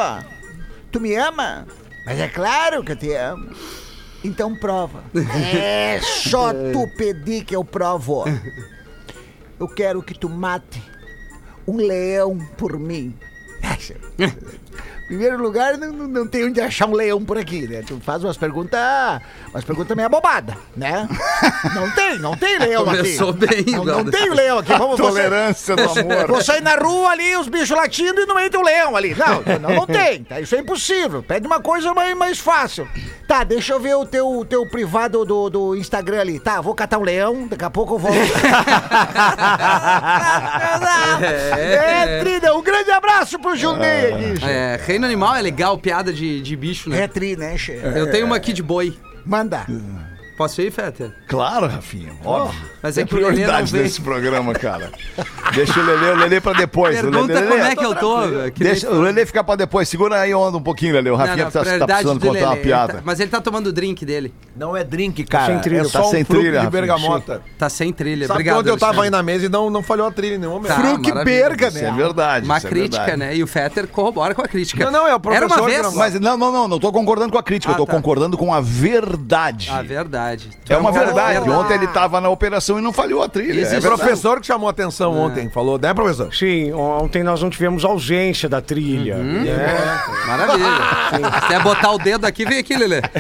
[0.90, 1.66] tu me ama?
[2.07, 3.51] Mas é claro que eu te amo.
[4.25, 5.05] Então prova.
[5.55, 8.25] É só tu pedir que eu provo.
[9.61, 10.83] Eu quero que tu mate
[11.68, 13.14] um leão por mim.
[15.09, 17.83] Em primeiro lugar, não, não, não tem onde achar um leão por aqui, né?
[17.87, 18.79] Tu faz umas perguntas,
[19.49, 21.09] umas perguntas meio bobada, né?
[21.75, 22.97] Não tem, não tem leão aqui.
[22.99, 24.77] Começou bem, Não, não tem o leão aqui.
[24.77, 26.27] Vamos, Tolerância do amor.
[26.29, 29.14] Vou sair na rua ali, os bichos latindo e no meio tem um leão ali.
[29.14, 30.25] Não, não, não tem.
[30.25, 30.42] Tá?
[30.42, 31.23] Isso é impossível.
[31.23, 32.87] Pede uma coisa mais, mais fácil.
[33.27, 36.38] Tá, deixa eu ver o teu, teu privado do, do Instagram ali.
[36.38, 38.16] Tá, vou catar um leão, daqui a pouco eu volto.
[41.59, 44.38] é, Trina, um grande abraço pro aqui.
[44.38, 44.47] che.
[44.47, 47.02] É, reino animal é legal, piada de, de bicho, né?
[47.02, 47.72] É tri, né, che?
[47.72, 48.96] Eu tenho uma aqui de boi.
[49.24, 49.64] Manda.
[50.38, 51.11] Posso ir, Fetter?
[51.27, 52.59] Claro, Rafinha, óbvio.
[52.81, 53.83] Mas Tem é que o Lelê não prioridade veio.
[53.85, 54.90] nesse programa, cara.
[55.53, 56.96] Deixa o Lelê, o Lelê pra depois.
[56.96, 58.20] o Pergunta Lelê, como é que eu tô.
[58.29, 59.88] velho, que nem- Deixa o Lelê ficar pra depois.
[59.88, 61.11] Segura aí onda um pouquinho, Lelê.
[61.11, 62.61] O Não, Rafinha não, tá, tá prioridade precisando do contar uma Lelê.
[62.61, 62.92] Ele piada.
[62.94, 64.33] tá- Mas ele tá tomando o drink dele.
[64.57, 65.46] Não é drink, cara.
[65.46, 65.81] Sem trilha.
[65.81, 66.70] É Tá só um sem fruto trilha, de Rafinha.
[66.70, 67.42] bergamota.
[67.59, 68.27] Tá sem trilha.
[68.29, 68.55] Sabe Obrigado.
[68.55, 69.16] que ontem eu tava aí Alexandre.
[69.16, 70.68] na mesa e não, não falhou a trilha em nenhum momento.
[70.68, 71.24] Tá, Fruque maravilha.
[71.24, 71.92] berga, Isso é né?
[71.96, 72.44] verdade.
[72.46, 73.18] Uma isso é crítica, verdade.
[73.18, 73.37] né?
[73.37, 74.85] E o Fetter corrobora com a crítica.
[74.85, 75.83] Não, não, é o Era uma professor que vez.
[75.83, 77.92] não Mas não, não, não, não tô concordando com a crítica, Ah, eu tô tá.
[77.92, 79.68] concordando com a verdade.
[79.70, 80.28] A verdade.
[80.69, 81.33] É uma Oh, verdade.
[81.41, 81.51] verdade.
[81.51, 83.61] Ontem ele tava na operação e não falhou a trilha.
[83.61, 84.01] Existe É O verdade.
[84.03, 86.35] professor que chamou a atenção ontem, falou, né, professor?
[86.35, 89.17] Sim, ontem nós não tivemos ausência da trilha.
[89.17, 89.43] Uhum.
[89.45, 90.01] né?
[90.27, 91.41] Maravilha.
[91.41, 93.01] Se quer botar o dedo aqui, vem aqui, Lelê.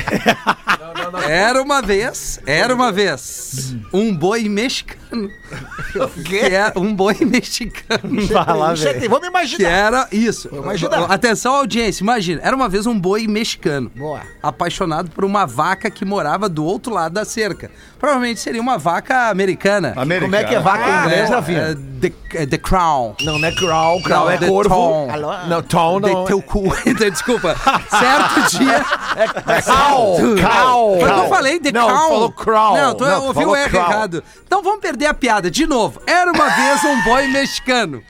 [1.28, 5.30] Era uma vez, era uma vez, um boi mexicano.
[6.24, 8.00] Que é um boi mexicano.
[8.20, 9.08] É velho.
[9.10, 9.68] Vamos Que imaginar.
[9.70, 10.48] era isso.
[10.52, 11.10] imaginar.
[11.10, 12.40] Atenção, audiência, imagina.
[12.44, 13.90] Era uma vez um boi mexicano.
[13.96, 14.20] Boa.
[14.42, 17.70] Apaixonado por uma vaca que morava do outro lado da cerca.
[17.98, 19.94] Provavelmente seria uma vaca americana.
[19.96, 20.30] Americano.
[20.32, 21.78] Como é que é vaca em É, inglês, é, Rafinha?
[22.00, 23.14] the, é the Crown.
[23.22, 24.68] Não, não é crow, crow Não, é the corvo.
[24.74, 25.08] tom.
[25.48, 26.24] Não, tom De não.
[26.26, 26.64] teu cu.
[27.10, 27.56] Desculpa.
[27.88, 28.84] Certo dia.
[29.64, 30.97] Cow, cow.
[31.00, 32.08] Mas eu falei The Não, Crown.
[32.08, 32.76] falou crow.
[32.76, 33.82] Não, tu Não, tu ouviu falou o erro crow.
[33.82, 34.24] errado.
[34.46, 35.50] Então vamos perder a piada.
[35.50, 36.00] De novo.
[36.06, 38.02] Era uma vez um boi mexicano.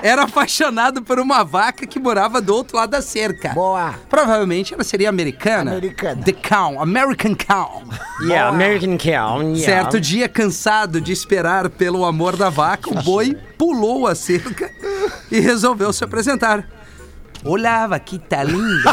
[0.00, 3.48] Era apaixonado por uma vaca que morava do outro lado da cerca.
[3.48, 3.94] Boa.
[4.08, 5.72] Provavelmente ela seria americana.
[5.72, 6.22] Americana.
[6.22, 7.82] The Cow, American Cow.
[8.22, 9.42] Yeah, American Cow.
[9.42, 9.58] yeah.
[9.58, 14.70] Certo dia, cansado de esperar pelo amor da vaca, o boi pulou a cerca
[15.32, 16.64] e resolveu se apresentar.
[17.44, 18.92] Olá, vaquita linda.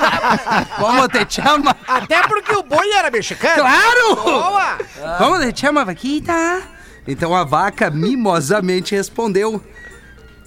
[0.78, 1.74] Como te chama?
[1.86, 3.62] Até porque o boi era mexicano.
[3.62, 4.16] Claro!
[4.16, 4.78] Boa.
[5.18, 6.62] Como te chama, vaquita?
[7.06, 9.62] Então a vaca mimosamente respondeu.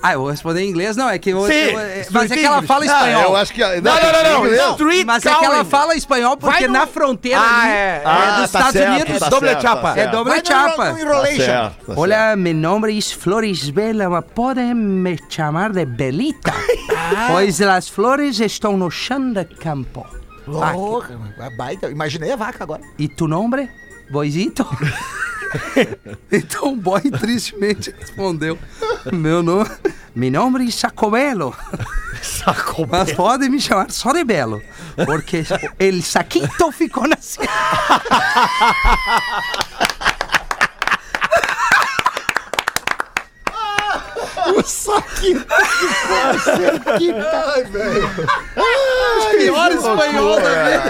[0.05, 0.97] Ah, eu vou responder em inglês?
[0.97, 1.45] Não, é que eu.
[1.47, 3.23] Sim, eu- é- mas é que ela fala Ah, espanhol.
[3.23, 3.61] eu acho que.
[3.61, 4.71] Não, não, não, não.
[4.73, 7.73] Street Mas é que ela fala espanhol porque no- na fronteira Ah, ali é.
[7.73, 9.19] é, Ah, dos tá Estados certo, Unidos.
[9.19, 9.93] tá Doble certo, chapa.
[9.93, 10.91] tá É doble Vai no- chapa.
[10.91, 11.37] no enrolation.
[11.37, 16.51] Tá certo, tá Olá, meu nome é Flores Bela, mas podem me chamar de Belita,
[17.31, 20.05] pois as flores estão no chão de campo.
[20.45, 21.17] Porra,
[21.57, 21.89] baita.
[21.89, 22.81] Imaginei a vaca agora.
[22.99, 23.69] E tu nome?
[24.11, 24.67] Boizito?
[26.31, 28.57] então o boy tristemente respondeu:
[29.11, 29.69] Meu nome,
[30.15, 31.55] meu nome é Sacobelo.
[32.89, 34.61] Mas podem me chamar só de Belo,
[35.05, 35.43] porque
[35.79, 37.51] el saquito ficou na cerca.
[49.37, 50.83] Pior espanhol da vida.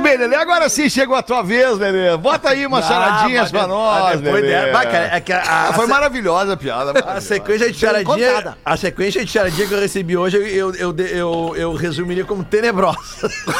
[0.00, 0.36] Bem, Lelê.
[0.36, 2.16] Agora sim chegou a tua vez, Lelê.
[2.16, 4.48] Bota aí umas charadinhas pra nós, depois Lelê.
[4.66, 6.90] dela- cara, é que a- a- Ah, foi maravilhosa a piada.
[6.90, 7.20] A maravilhosa.
[7.20, 11.52] sequência de charadinha, a sequência de charadinha que eu recebi hoje, eu, eu, eu, eu,
[11.56, 12.98] eu resumiria como tenebrosa.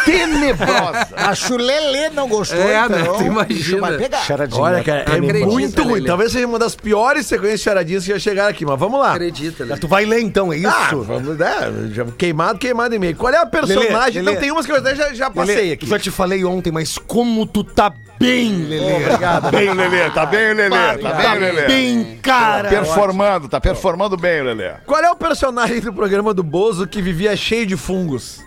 [0.05, 1.09] Tenebrosa.
[1.17, 3.01] A Chulelê não gostou, É, né?
[3.01, 3.15] então.
[3.19, 3.81] Tu imagina.
[3.81, 4.19] vai pegar.
[4.21, 4.61] Charadinha.
[4.63, 5.95] Olha, cara, é Acredita, muito ruim.
[5.95, 6.07] Lelê.
[6.07, 9.13] Talvez seja uma das piores sequências de charadinhas que já chegaram aqui, mas vamos lá.
[9.13, 9.77] Acredita, né?
[9.81, 10.69] Tu vai ler então, é isso?
[10.69, 11.91] Ah, vamos, né?
[11.93, 13.17] Já queimado, queimado em meio.
[13.17, 14.23] Qual é a personagem?
[14.23, 15.87] Lelê, Não, tem umas que eu até já, já passei Lelê, aqui.
[15.87, 19.05] Já te falei ontem, mas como tu tá bem, Lelê.
[19.05, 19.43] Obrigado.
[19.43, 20.11] Tá bem, Lelê.
[20.11, 20.99] Tá bem, Lelê.
[20.99, 21.67] Tá bem, Lelê.
[21.67, 22.69] Bem, cara.
[22.69, 24.73] Performando, tá performando bem, Lelê.
[24.87, 28.41] Qual é o personagem do programa do Bozo que vivia cheio de fungos?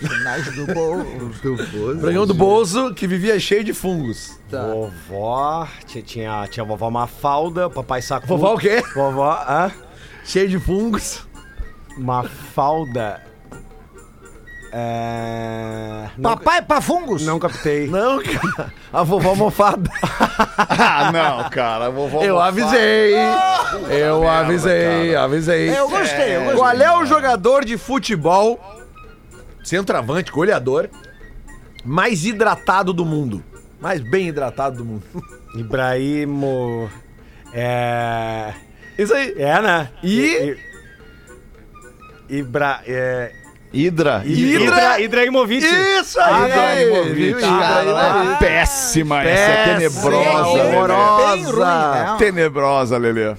[0.00, 1.02] Personagem do bolo.
[1.02, 4.38] O programa do Bozo que vivia cheio de fungos.
[4.50, 8.26] Vovó, tinha, tinha, tinha a vovó Mafalda, papai Sacu.
[8.26, 8.82] Vovó o quê?
[8.94, 9.72] Vovó, hã?
[10.24, 11.26] Cheio de fungos.
[11.96, 13.22] Mafalda.
[14.78, 16.10] É...
[16.22, 17.24] Papai pra fungos.
[17.24, 17.86] não captei.
[17.88, 18.72] Não, cara.
[18.92, 19.90] A vovó mofada.
[20.68, 21.88] Ah, não, cara.
[21.90, 22.48] Vovó Eu mofada.
[22.48, 23.14] avisei.
[23.90, 25.68] Eu avisei, avisei.
[25.70, 26.56] É, eu gostei, eu gostei.
[26.58, 28.60] Qual é o jogador de futebol
[29.64, 30.88] centroavante, goleador,
[31.84, 33.42] mais hidratado do mundo.
[33.80, 35.04] Mais bem hidratado do mundo.
[35.56, 36.90] Ibrahimo.
[37.52, 38.52] É.
[38.98, 39.34] Isso aí.
[39.38, 39.88] É, né?
[40.02, 40.56] E-
[42.28, 42.80] I- Ibra.
[42.86, 43.32] É.
[43.72, 44.22] Hidra.
[44.24, 45.00] Hidra.
[45.00, 45.64] Ibrahimovic.
[45.64, 47.12] Isso Ah, aí!
[47.12, 47.38] Viu?
[47.40, 48.38] Caralho, Ibrahimovic.
[48.38, 50.46] péssima essa, tenebrosa.
[50.48, 51.92] Horrorosa.
[51.92, 52.16] Né?
[52.18, 53.34] Tenebrosa, Lelê.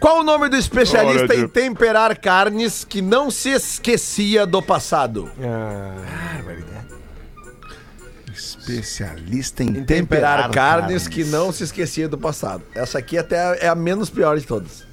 [0.00, 5.30] Qual o nome do especialista Olha, em temperar carnes que não se esquecia do passado?
[5.42, 5.92] Ah,
[8.32, 12.62] Especialista em, Em temperar, carnes, que não se esquecia do passado.
[12.74, 14.86] Essa aqui até é a menos pior de todas.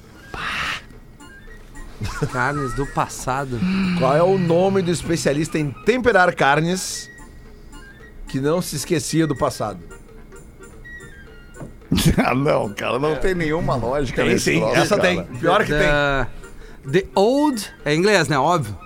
[2.32, 3.60] Carnes do passado.
[3.98, 7.10] Qual é o nome do especialista em temperar carnes
[8.28, 9.80] que não se esquecia do passado?
[12.24, 15.08] ah, não, cara, não tem nenhuma lógica Tem nesse sim, troço, essa cara.
[15.08, 15.24] tem.
[15.40, 15.80] Pior que tem.
[15.88, 16.28] Da-
[16.92, 17.66] The Old.
[17.84, 18.38] É inglês, né?
[18.38, 18.78] Óbvio.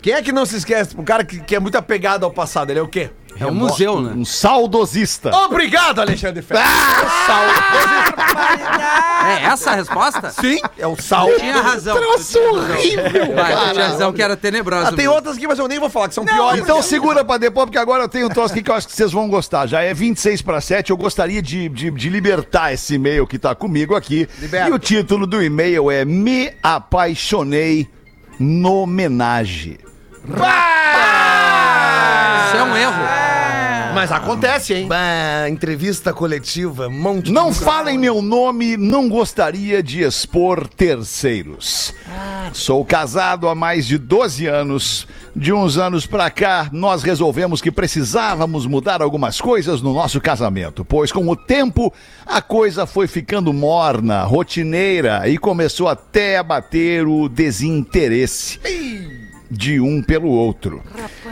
[0.00, 0.94] Quem é que não se esquece?
[0.96, 3.10] O cara que, que é muito apegado ao passado, ele é o quê?
[3.40, 4.12] É um museu, né?
[4.14, 5.34] Um saudosista.
[5.34, 6.62] Obrigado, Alexandre Ferro.
[9.26, 10.30] É essa a resposta?
[10.30, 11.28] Sim, é o sal.
[11.38, 11.96] Tinha razão.
[11.96, 13.72] Troço horrível, Vai, cara.
[13.72, 14.88] tinha razão que era tenebrosa.
[14.88, 15.14] Ah, tem mesmo.
[15.14, 16.62] outras aqui, mas eu nem vou falar, que são piores.
[16.62, 18.94] Então segura pra depois, porque agora eu tenho um troço aqui que eu acho que
[18.94, 19.66] vocês vão gostar.
[19.66, 23.54] Já é 26 para 7, eu gostaria de, de, de libertar esse e-mail que tá
[23.54, 24.28] comigo aqui.
[24.38, 24.70] Liberta.
[24.70, 27.88] E o título do e-mail é Me Apaixonei
[28.38, 29.78] no Homenagem.
[30.24, 30.42] Isso
[32.56, 33.21] é um erro.
[33.94, 34.88] Mas acontece, hein?
[34.88, 37.32] bah, entrevista coletiva, monte de.
[37.32, 41.94] Não falem meu nome, não gostaria de expor terceiros.
[42.52, 45.06] Sou casado há mais de 12 anos.
[45.34, 50.84] De uns anos pra cá, nós resolvemos que precisávamos mudar algumas coisas no nosso casamento,
[50.84, 51.90] pois com o tempo
[52.26, 58.60] a coisa foi ficando morna, rotineira e começou até a bater o desinteresse
[59.52, 60.82] de um pelo outro.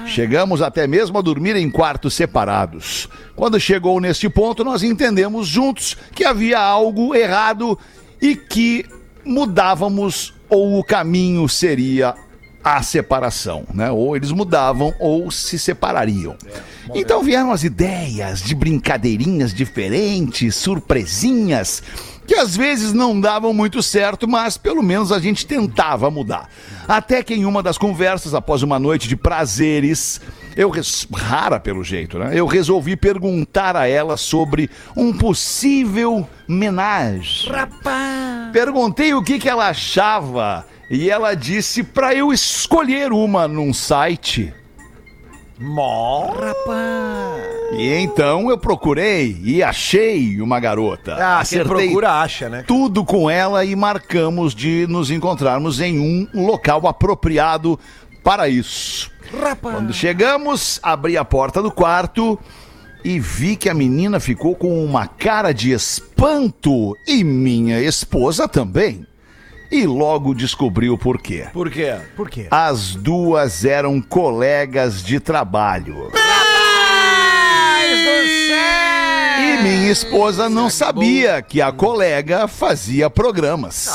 [0.04, 3.08] Chegamos até mesmo a dormir em quartos separados.
[3.34, 7.78] Quando chegou neste ponto, nós entendemos juntos que havia algo errado
[8.20, 8.84] e que
[9.24, 12.14] mudávamos ou o caminho seria
[12.62, 13.90] a separação, né?
[13.90, 16.36] Ou eles mudavam ou se separariam.
[16.94, 21.82] Então vieram as ideias de brincadeirinhas diferentes, surpresinhas,
[22.30, 26.48] que às vezes não davam muito certo, mas pelo menos a gente tentava mudar.
[26.86, 30.20] Até que em uma das conversas, após uma noite de prazeres,
[30.56, 32.30] eu res- rara pelo jeito, né?
[32.32, 37.48] Eu resolvi perguntar a ela sobre um possível menage.
[38.52, 44.54] Perguntei o que, que ela achava e ela disse pra eu escolher uma num site.
[47.72, 51.16] E então eu procurei e achei uma garota.
[51.20, 52.64] Ah, quem procura acha, né?
[52.66, 57.78] tudo com ela e marcamos de nos encontrarmos em um local apropriado
[58.24, 59.10] para isso.
[59.74, 62.38] Quando chegamos, abri a porta do quarto
[63.04, 69.06] e vi que a menina ficou com uma cara de espanto e minha esposa também.
[69.70, 71.46] E logo descobri o porquê.
[71.52, 71.96] Por quê?
[72.16, 72.48] Por quê?
[72.50, 76.10] As duas eram colegas de trabalho.
[79.38, 83.88] E minha esposa não sabia que a colega fazia programas.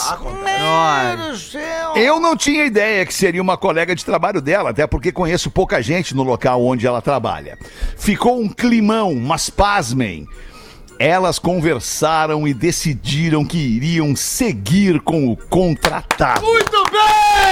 [1.38, 1.93] Céu.
[1.95, 5.81] Eu não tinha ideia que seria uma colega de trabalho dela, até porque conheço pouca
[5.81, 7.57] gente no local onde ela trabalha.
[7.97, 10.27] Ficou um climão, mas pasmem.
[10.97, 16.41] Elas conversaram e decidiram que iriam seguir com o contratado.
[16.41, 17.45] Muito bem!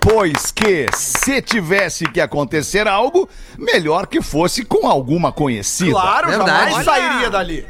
[0.00, 5.90] Pois que, se tivesse que acontecer algo, melhor que fosse com alguma conhecida.
[5.90, 6.70] Claro, Verdade.
[6.70, 7.66] jamais sairia dali.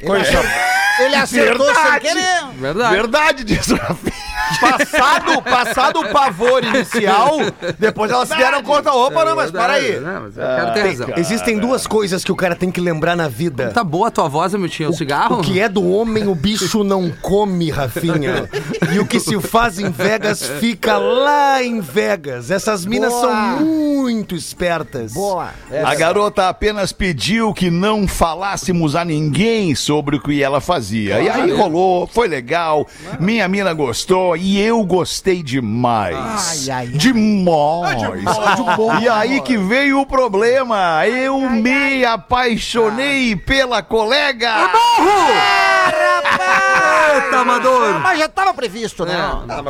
[0.98, 2.00] Ele acertou sem Verdade.
[2.00, 2.46] querer.
[2.58, 2.94] Verdade.
[2.96, 4.35] Verdade disso, Rafinha.
[4.60, 7.38] Passado, passado o pavor inicial,
[7.78, 8.92] depois elas se deram conta.
[8.92, 10.00] Opa, não, mas aí.
[10.00, 11.08] Não, mas eu quero ter razão.
[11.16, 13.70] Existem duas coisas que o cara tem que lembrar na vida.
[13.70, 14.90] Tá boa a tua voz, meu tio.
[14.90, 15.38] O cigarro?
[15.38, 18.48] O que é do homem, o bicho não come, Rafinha.
[18.92, 22.50] E o que se faz em Vegas, fica lá em Vegas.
[22.50, 23.22] Essas minas Boa.
[23.22, 25.12] são muito espertas.
[25.12, 25.50] Boa.
[25.84, 31.20] A garota apenas pediu que não falássemos a ninguém sobre o que ela fazia.
[31.20, 32.86] E aí rolou, foi legal,
[33.18, 36.16] minha mina gostou e eu gostei demais.
[36.16, 36.86] Ai, ai, ai.
[36.88, 38.02] Demais.
[39.02, 41.06] E aí que veio o problema.
[41.06, 44.70] Eu me apaixonei pela colega.
[47.16, 48.00] Eita, Amador!
[48.00, 49.16] Mas já estava previsto, né?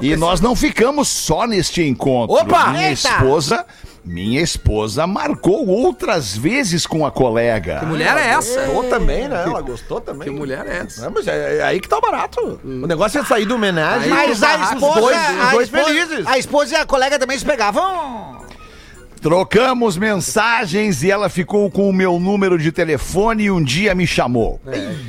[0.02, 2.36] E nós não ficamos só neste encontro.
[2.36, 2.68] Opa!
[2.68, 3.08] Minha Eita!
[3.08, 3.64] esposa,
[4.06, 7.80] minha esposa marcou outras vezes com a colega.
[7.80, 8.60] Que mulher é essa?
[8.66, 9.42] Gostou também, né?
[9.42, 10.28] Ela gostou também.
[10.28, 11.06] Que mulher é essa?
[11.06, 12.60] É, mas é, é aí que tá o barato.
[12.64, 14.08] O negócio é sair do homenagem.
[14.08, 16.26] Mas os a esposa, dois- a dois esposa- felizes.
[16.26, 18.45] A esposa e a colega também se pegavam.
[19.26, 24.06] Trocamos mensagens e ela ficou com o meu número de telefone e um dia me
[24.06, 24.60] chamou.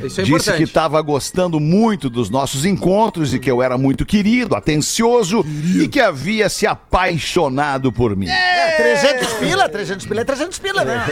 [0.03, 0.58] Isso é Disse importante.
[0.58, 5.45] que estava gostando muito dos nossos encontros e que eu era muito querido, atencioso
[5.80, 8.27] e que havia se apaixonado por mim.
[8.27, 11.06] É, 300 pila, 300 pila é 300 pila, né?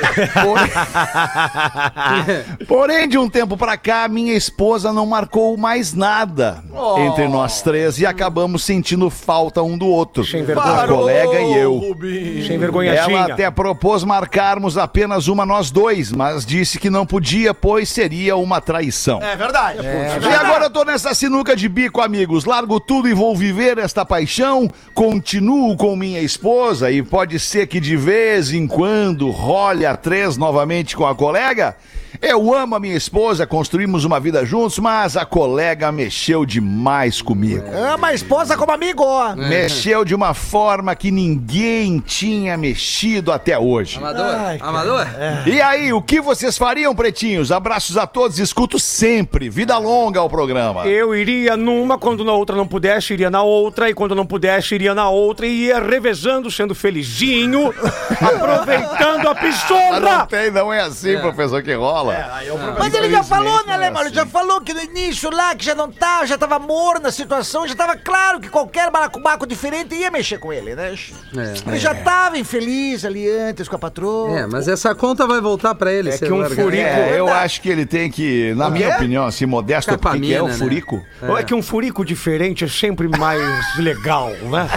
[2.67, 6.63] Porém, de um tempo pra cá, minha esposa não marcou mais nada
[6.97, 10.25] entre nós três e acabamos sentindo falta um do outro.
[10.25, 10.73] Sem vergonha.
[10.73, 11.95] A colega e eu.
[12.47, 17.53] Sem vergonha Ela até propôs marcarmos apenas uma nós dois, mas disse que não podia,
[17.53, 19.21] pois seria uma traição.
[19.21, 19.79] É verdade.
[19.81, 22.45] E agora eu tô nessa sinuca de bico, amigos.
[22.45, 24.69] Largo tudo e vou viver esta paixão.
[24.93, 30.37] Continuo com minha esposa e pode ser que de vez em quando role a três
[30.37, 31.75] novamente com a colega.
[32.21, 37.63] Eu amo a minha esposa, construímos uma vida juntos, mas a colega mexeu demais comigo.
[37.73, 39.35] Ama a esposa como amigo, ó.
[39.35, 43.97] Mexeu de uma forma que ninguém tinha mexido até hoje.
[43.97, 44.25] Amador?
[44.25, 44.69] Ai, cara.
[44.69, 45.07] Amador?
[45.45, 47.51] E aí, o que vocês fariam, pretinhos?
[47.51, 49.49] Abraços a todos, escuto sempre.
[49.49, 50.85] Vida longa ao programa.
[50.87, 54.75] Eu iria numa, quando na outra não pudesse, iria na outra, e quando não pudesse,
[54.75, 57.73] iria na outra, e ia revezando, sendo felizinho,
[58.21, 60.25] aproveitando a Ah, não pistola.
[60.27, 62.04] tem, não é assim, professor, que rola.
[62.79, 64.01] Mas ele já falou, né, é Alemão?
[64.05, 67.11] Ele já falou que no início lá, que já não tava, já tava morno na
[67.11, 70.95] situação, já tava claro que qualquer balacobaco diferente ia mexer com ele, né?
[71.37, 71.53] É.
[71.69, 74.39] Ele já tava infeliz ali antes com a patroa.
[74.39, 76.09] É, mas essa conta vai voltar pra ele.
[76.09, 76.55] É que um largar.
[76.63, 80.07] furico- É, eu acho que ele tem que, na minha opinião, assim, modesto, Ficar com
[80.09, 80.53] a porque que é o né?
[80.53, 81.05] furico.
[81.21, 81.43] É.
[81.43, 83.41] que um furico diferente é sempre mais
[83.77, 84.67] legal, né?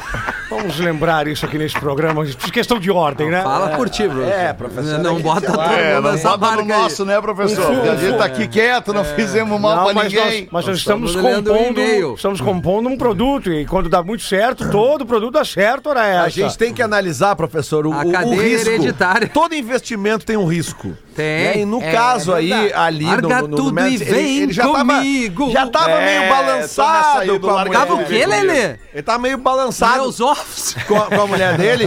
[0.51, 3.43] Vamos lembrar isso aqui nesse programa, questão de ordem, né?
[3.43, 4.23] Fala por ti, bro.
[4.25, 5.61] É, professor, Não é bota todo.
[5.63, 6.67] É, mundo não nessa bota no aí.
[6.69, 7.67] nosso, né, professor?
[7.67, 10.25] Porque a gente tá aqui quieto, não fizemos mal Não, pra mas ninguém.
[10.25, 12.15] nós, mas nós Nós estamos um compondo, e-mail.
[12.15, 16.25] estamos compondo um produto e quando dá muito certo, todo produto dá certo, ora essa.
[16.25, 18.71] A gente tem que analisar, professor, o, A o- cadeia risco.
[18.71, 19.29] hereditária.
[19.29, 20.97] Todo investimento tem um risco.
[21.15, 21.59] Tem, Né?
[21.59, 22.73] E no é caso aí, verdade.
[22.75, 25.51] ali no, Larga no, no, tudo Mets, e vem já tava, comigo.
[25.51, 27.87] já tava É, meio balançado aí do com a larga mulher.
[27.89, 28.77] Tava o quê, Lelê?
[28.95, 30.75] Ele tá meio balançado Meus ovos.
[30.87, 31.87] com a, com a mulher dele,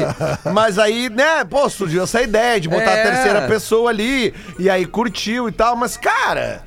[0.53, 3.01] mas aí, né, pô, surgiu essa ideia de botar É.
[3.01, 6.61] a terceira pessoa ali, e aí curtiu e tal, mas, cara,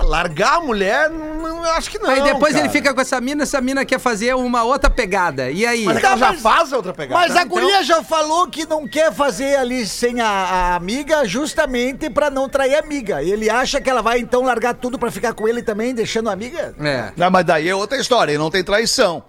[0.00, 2.10] ah, largar a mulher, não, não, eu acho que não.
[2.10, 2.64] Aí depois cara.
[2.64, 5.50] ele fica com essa mina, essa mina quer fazer uma outra pegada.
[5.50, 5.84] E aí?
[5.84, 7.20] Mas é que ela Tá, já mas- faz a outra pegada.
[7.20, 11.26] Mas a Então- guria já falou que não quer fazer ali sem a, a amiga
[11.26, 13.22] justamente pra não trair a amiga.
[13.22, 16.32] Ele acha que ela vai então largar tudo pra ficar com ele também, deixando a
[16.32, 16.74] amiga?
[16.80, 17.12] É.
[17.16, 19.22] Não, mas daí é outra história, não tem traição.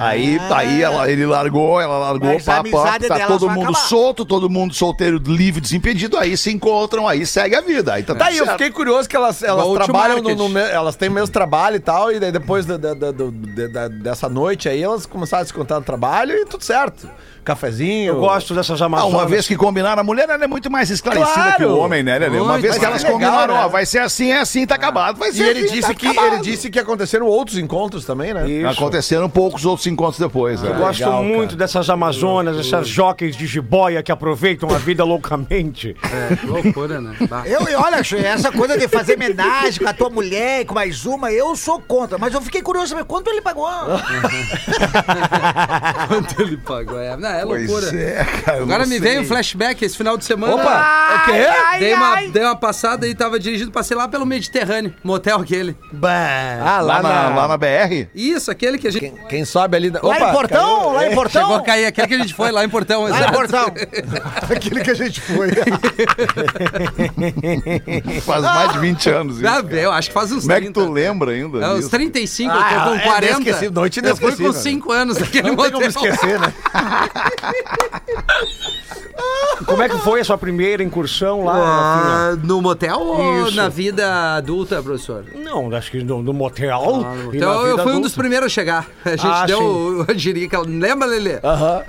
[0.00, 3.78] Aí, aí ela, ele largou, ela largou, Mas a pá, pá, tá todo mundo acabar.
[3.88, 7.94] solto, todo mundo solteiro, livre, desimpedido, aí se encontram, aí segue a vida.
[7.94, 8.58] Aí tá tudo Daí eu certo.
[8.58, 9.74] fiquei curioso que elas, elas o
[10.14, 12.94] trabalham no, no elas têm o mesmo trabalho e tal, e daí depois da- da-
[12.94, 17.08] da- dessa noite aí, elas começaram a se contar no trabalho e tudo certo.
[17.44, 18.12] Cafezinho.
[18.12, 19.14] Eu gosto dessas Ah, amazonas.
[19.14, 21.56] uma vez que combinaram, a mulher ela é muito mais esclarecida Claro.
[21.56, 22.38] que o homem, né, Lelê?
[22.40, 23.60] Uma vez que elas legal, combinaram, né?
[23.64, 25.94] ó, vai ser assim, é assim, tá acabado, vai E ser ele assim, disse, tá
[25.94, 26.34] que, acabado.
[26.34, 28.46] ele disse que aconteceram outros encontros também, né?
[28.46, 28.68] Isso.
[28.68, 30.60] Aconteceram poucos outros encontros depois.
[30.60, 30.68] né?
[30.68, 35.96] Eu gosto Legal, muito dessas amazonas, essas jockeys de jiboia que aproveitam a vida loucamente.
[36.30, 37.16] É, que loucura, né?
[37.28, 37.44] Bah.
[37.46, 41.32] Eu, olha, essa coisa de fazer homenagem com a tua mulher e com mais uma,
[41.32, 42.16] eu sou contra.
[42.18, 43.68] Mas eu fiquei curioso saber quanto ele pagou.
[46.08, 47.00] Quanto ele pagou?
[47.00, 47.96] É, não, é Pois loucura.
[48.00, 48.62] é, cara.
[48.62, 49.00] Agora me sei.
[49.00, 50.54] veio um flashback esse final de semana.
[50.54, 51.16] Opa!
[51.16, 51.78] o quê?
[51.78, 55.76] Dei uma, dei uma passada e tava dirigindo, passei lá pelo Mediterrâneo, motel aquele.
[56.64, 58.08] Ah, Lá na, lá na BR?
[58.14, 59.00] Isso, aquele que a gente.
[59.00, 59.90] Quem, quem sobe ali...
[59.90, 60.00] Da...
[60.02, 60.92] Lá em Portão?
[60.94, 61.42] Lá em Portão?
[61.42, 63.32] Chegou a cair, aquele que a gente foi lá em Portão, Lá em exato.
[63.32, 63.66] Portão.
[64.54, 65.50] Aquele que a gente foi.
[68.22, 69.46] Faz mais de 20 anos isso.
[69.46, 70.80] Ah, eu acho que faz uns Como é que 30.
[70.80, 71.58] tu lembra ainda?
[71.58, 71.90] É, uns disso?
[71.90, 73.26] 35, eu Ah, tô com é 40.
[73.34, 74.52] inesquecível, noite eu fui com inesquecível.
[74.52, 75.88] 5 anos naquele Não tem como motel.
[76.04, 76.52] esquecer, né?
[79.66, 81.54] Como é que foi a sua primeira incursão lá?
[82.32, 83.56] Ah, no motel ou Isso.
[83.56, 85.24] na vida adulta, professor?
[85.34, 87.04] Não, acho que no, no motel.
[87.04, 88.00] Ah, no e vida eu fui um adulta.
[88.00, 88.86] dos primeiros a chegar.
[89.04, 90.60] A gente Ah, deu o, a jirica.
[90.60, 91.40] Lembra, Lelê?
[91.42, 91.82] Aham.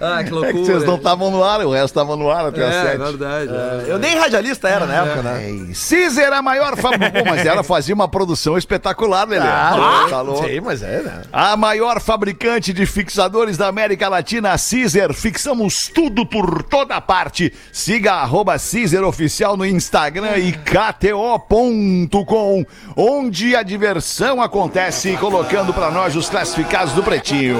[0.00, 0.52] Ah, que É loucura.
[0.52, 2.98] que vocês não estavam no ar, o resto estava no ar até às É, 7.
[2.98, 3.50] verdade.
[3.52, 3.84] é.
[3.92, 5.68] Eu nem radialista era na época, né?
[5.74, 7.28] Cizer, a maior fabricante.
[7.28, 9.46] mas ela fazia uma produção espetacular, Lelê.
[9.46, 10.46] Ah, Tá louco.
[10.46, 11.22] Sim, mas é, né?
[11.32, 15.12] A maior fabricante de fixadores da América Latina, a Cizer.
[15.14, 17.52] Fixamos tudo por toda parte.
[17.72, 22.64] Siga arroba Cizer Oficial no Instagram e KTO.com,
[22.96, 27.58] onde a diversão acontece, colocando pra nós os classificados do Pretinho.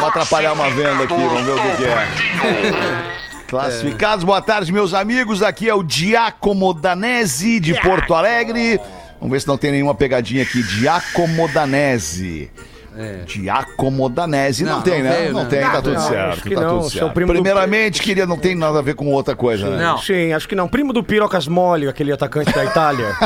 [0.00, 3.20] Vamos atrapalhar uma venda aqui, vamos ver o que, que é.
[3.46, 5.42] Classificados, boa tarde, meus amigos.
[5.42, 8.80] Aqui é o Giacomo Danese de Porto Alegre.
[9.18, 10.62] Vamos ver se não tem nenhuma pegadinha aqui.
[10.62, 12.50] Giacomo Danese.
[12.96, 13.20] É.
[13.26, 14.64] Giacomo Danese.
[14.64, 15.16] Não, Não, tem, não né?
[15.18, 15.48] veio, não né?
[15.50, 16.50] tem, tá Não, tudo não, certo.
[16.50, 17.12] tá não, tudo certo.
[17.12, 19.82] primo do- Primeiramente, queria, não tem nada a ver com outra coisa, né?
[19.82, 19.98] Não.
[19.98, 20.66] Sim, acho que não.
[20.68, 23.14] Primo do Pirocas Mole, aquele atacante da Itália.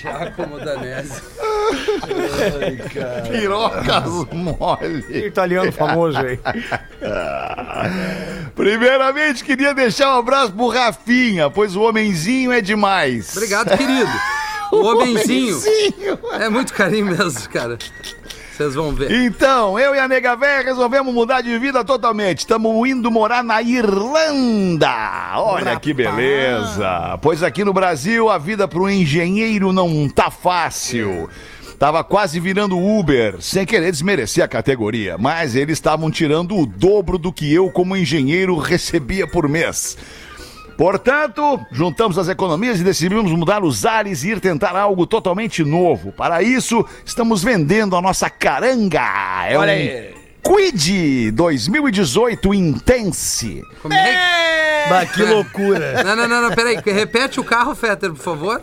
[0.00, 1.20] Giacomo Danese.
[3.30, 5.26] Pirocas mole.
[5.26, 6.40] Italiano famoso aí.
[8.56, 13.36] Primeiramente, queria deixar um abraço pro Rafinha, pois o homenzinho é demais.
[13.36, 14.10] Obrigado, querido.
[14.72, 15.58] O homenzinho.
[16.38, 17.76] É muito carinho mesmo, cara.
[18.60, 19.10] Vocês vão ver.
[19.10, 22.40] Então, eu e a Nega Véia resolvemos mudar de vida totalmente.
[22.40, 25.32] Estamos indo morar na Irlanda.
[25.36, 27.18] Olha que beleza.
[27.22, 31.30] Pois aqui no Brasil a vida para um engenheiro não tá fácil.
[31.78, 37.16] Tava quase virando Uber, sem querer desmerecer a categoria, mas eles estavam tirando o dobro
[37.16, 39.96] do que eu, como engenheiro, recebia por mês.
[40.90, 46.10] Portanto, juntamos as economias e decidimos mudar os ares e ir tentar algo totalmente novo.
[46.10, 49.02] Para isso, estamos vendendo a nossa caranga.
[49.46, 50.14] É Olha um aí.
[50.42, 53.62] Quid 2018 Intense.
[53.82, 56.02] Como é que- Bah, que loucura.
[56.02, 56.76] Não, não, não, não, peraí.
[56.82, 58.62] Repete o carro, Fetter, por favor.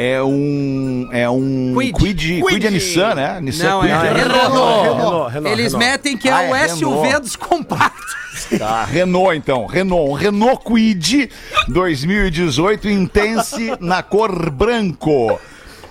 [0.00, 1.08] É um.
[1.10, 1.74] É um.
[1.76, 1.92] Quid.
[1.98, 3.40] Quid, Quid é Nissan, né?
[3.40, 3.90] Nissan Não, Quid.
[3.90, 4.12] é né?
[4.12, 4.82] Renault.
[4.82, 5.78] Renault, Renault, Eles Renault.
[5.78, 8.16] metem que é Ah, o é SUV dos compactos.
[8.56, 11.28] Tá, Renault então, Renault, um Renault Quid
[11.66, 15.40] 2018 Intense na cor branco.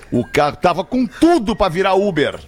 [0.10, 2.40] O carro tava com tudo pra virar Uber.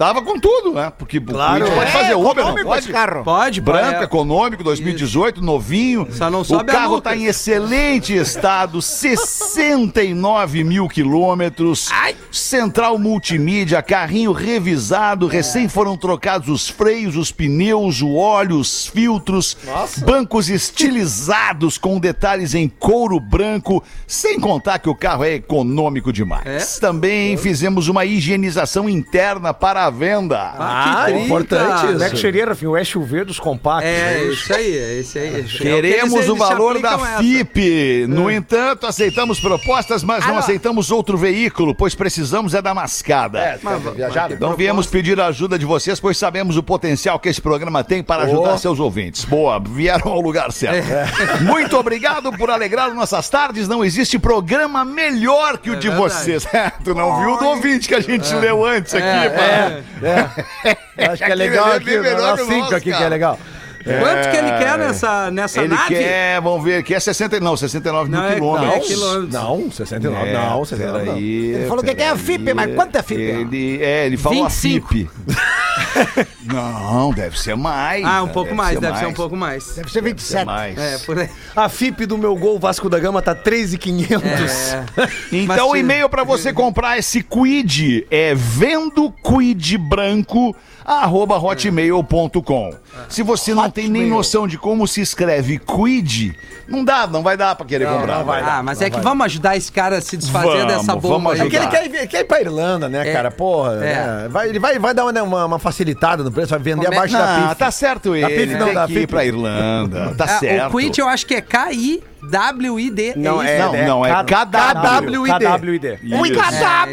[0.00, 0.90] Tava com tudo, né?
[0.96, 1.66] Porque Claro.
[1.66, 2.78] o pode É, fazer Uber, não pode?
[2.84, 3.22] esse carro.
[3.22, 4.04] Pode, Branco, pode.
[4.04, 6.08] econômico, 2018, novinho.
[6.10, 7.10] Só não o sobe a carro multa.
[7.10, 11.90] tá em excelente estado, 69 mil quilômetros.
[12.32, 19.54] Central multimídia, carrinho revisado, recém foram trocados os freios, os pneus, o óleo, os filtros.
[19.98, 26.46] Bancos estilizados com detalhes em couro branco, sem contar que o carro é econômico demais.
[26.46, 26.80] É?
[26.80, 30.38] Também fizemos uma higienização interna para a venda.
[30.58, 31.24] Ah, que trica.
[31.24, 32.22] importante Como é que isso.
[32.22, 32.70] seria, Rafinha?
[32.70, 33.88] O SUV dos compactos.
[33.90, 35.44] É, isso aí, é isso aí.
[35.44, 36.98] Queremos Eles- o valor da.
[37.18, 38.06] FIP.
[38.08, 43.58] No entanto, aceitamos propostas, mas não aceitamos outro veículo, pois precisamos é da mascada.
[43.62, 44.30] Mas- Viajar.
[44.38, 48.02] Não viemos pedir a ajuda de vocês, pois sabemos o potencial que esse programa tem
[48.02, 49.24] para ajudar seus ouvintes.
[49.24, 50.86] Boa, vieram ao lugar certo.
[51.42, 53.68] Muito obrigado por alegrar nossas tardes.
[53.68, 56.12] Não existe programa melhor que o de verdade.
[56.14, 56.46] vocês.
[56.84, 61.10] tu não viu o do ouvinte que a gente leu antes aqui, É, pá?
[61.12, 63.38] Acho que é legal aqui, é melhor nós cinco aqui que é legal.
[63.82, 65.94] Quanto que ele quer nessa, nessa Ele nave?
[65.94, 68.68] quer, vamos ver, quer 60, não, 69 Não, mil é- quilômetros.
[68.68, 69.32] não, é quilômetros.
[69.32, 70.28] Não, 69.
[70.28, 71.16] É, não, 69 não.
[71.16, 72.16] Ele falou que quer a.
[72.16, 73.20] FIP, mas quanto é FIP?
[73.22, 74.86] Ele, é, ele falou 25.
[74.86, 75.10] a FIP.
[76.44, 78.04] não, deve ser mais.
[78.04, 78.32] Ah, um né?
[78.32, 79.64] pouco mais, deve ser um pouco mais.
[79.74, 80.46] Deve ser Deve ser 27.
[80.46, 80.78] mais.
[80.78, 81.28] É, por aí.
[81.54, 84.22] A FIP do meu gol Vasco da Gama tá 3,500.
[84.22, 84.84] É.
[85.32, 90.54] Então Mas o e-mail pra você comprar esse quid é vendo quid branco
[90.84, 92.70] arroba hotmail.com.
[93.08, 96.34] Se você não tem nem noção de como se escreve quid,
[96.68, 98.20] não dá, não vai dar pra querer comprar.
[98.20, 101.32] ah, mas é que vamos ajudar esse cara a se desfazer Vamos, dessa vamos bomba
[101.32, 101.40] aí.
[101.40, 101.70] É que ele ajudar.
[101.88, 103.12] quer, ir- quer ir pra Irlanda, né, É.
[103.12, 103.30] cara?
[103.30, 103.78] Porra, É.
[103.78, 104.28] né?
[104.30, 106.96] Vai, ele vai, vai dar uma, uma, uma facilitada no preço, vai vender Como é-
[106.98, 107.58] abaixo Não, da PIF.
[107.58, 109.06] tá certo ele, PIF não, tem da que ir FIP.
[109.10, 110.74] pra Irlanda, tá Ah, certo.
[110.74, 113.14] o quit eu acho que é K-I-W-I-D.
[113.16, 113.50] Não, isso?
[113.52, 115.24] é, Não, não, é KW.
[115.24, 115.98] KWID.
[116.02, 116.24] Isso.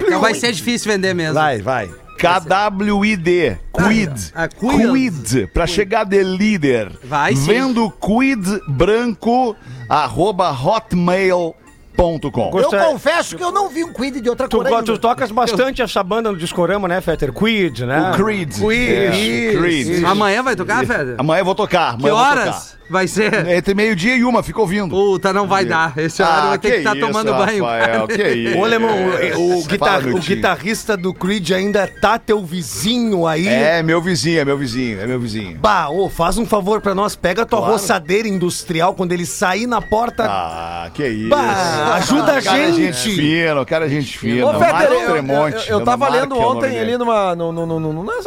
[0.06, 1.34] Então vai ser difícil vender mesmo.
[1.36, 1.90] Vai, vai.
[2.18, 3.58] KWID.
[3.72, 4.32] Quid.
[4.34, 4.90] Ah, quid.
[4.90, 5.48] Quid.
[5.54, 6.92] Pra chegar de líder.
[7.04, 7.46] Vai sim.
[7.48, 9.56] Vendo quid branco
[9.90, 11.67] arroba hotmail.com.
[11.98, 15.82] Eu confesso que eu não vi um quid de outra Tu, cor tu tocas bastante
[15.82, 17.34] essa banda no Discorama, né, Fetter?
[17.34, 18.12] Quid, né?
[18.12, 18.54] O Creed.
[18.54, 19.14] Creed.
[19.14, 20.04] Isso, Creed.
[20.06, 21.16] Amanhã vai tocar, Feder?
[21.18, 21.94] Amanhã eu vou tocar.
[21.96, 23.32] Amanhã Que horas vai ser?
[23.32, 23.52] tocar.
[23.52, 24.90] Entre meio-dia e uma, fica ouvindo.
[24.90, 25.98] Puta, não vai dar.
[25.98, 27.64] Esse horário vai ter que estar isso, tomando banho.
[27.66, 28.58] Rafael, que isso.
[28.60, 28.96] Ô, Alemão,
[29.38, 33.48] o, o guitar- o guitarrista do Creed ainda tá teu vizinho aí.
[33.48, 35.58] É, meu vizinho, é meu vizinho, é meu vizinho.
[35.58, 39.68] Bah, ô, faz um favor pra nós, pega a tua roçadeira industrial quando ele sair
[39.68, 40.26] na porta.
[40.28, 41.30] Ah, que isso.
[41.30, 42.94] Bah, ajuda a Cara, gente.
[42.94, 44.46] gente fina, o cara é gente fina.
[44.46, 47.52] Ô, Marco eu, eu, Tremonte, eu, eu tava Marco lendo é ontem ali numa, no,
[47.52, 48.26] no, no, no, nas,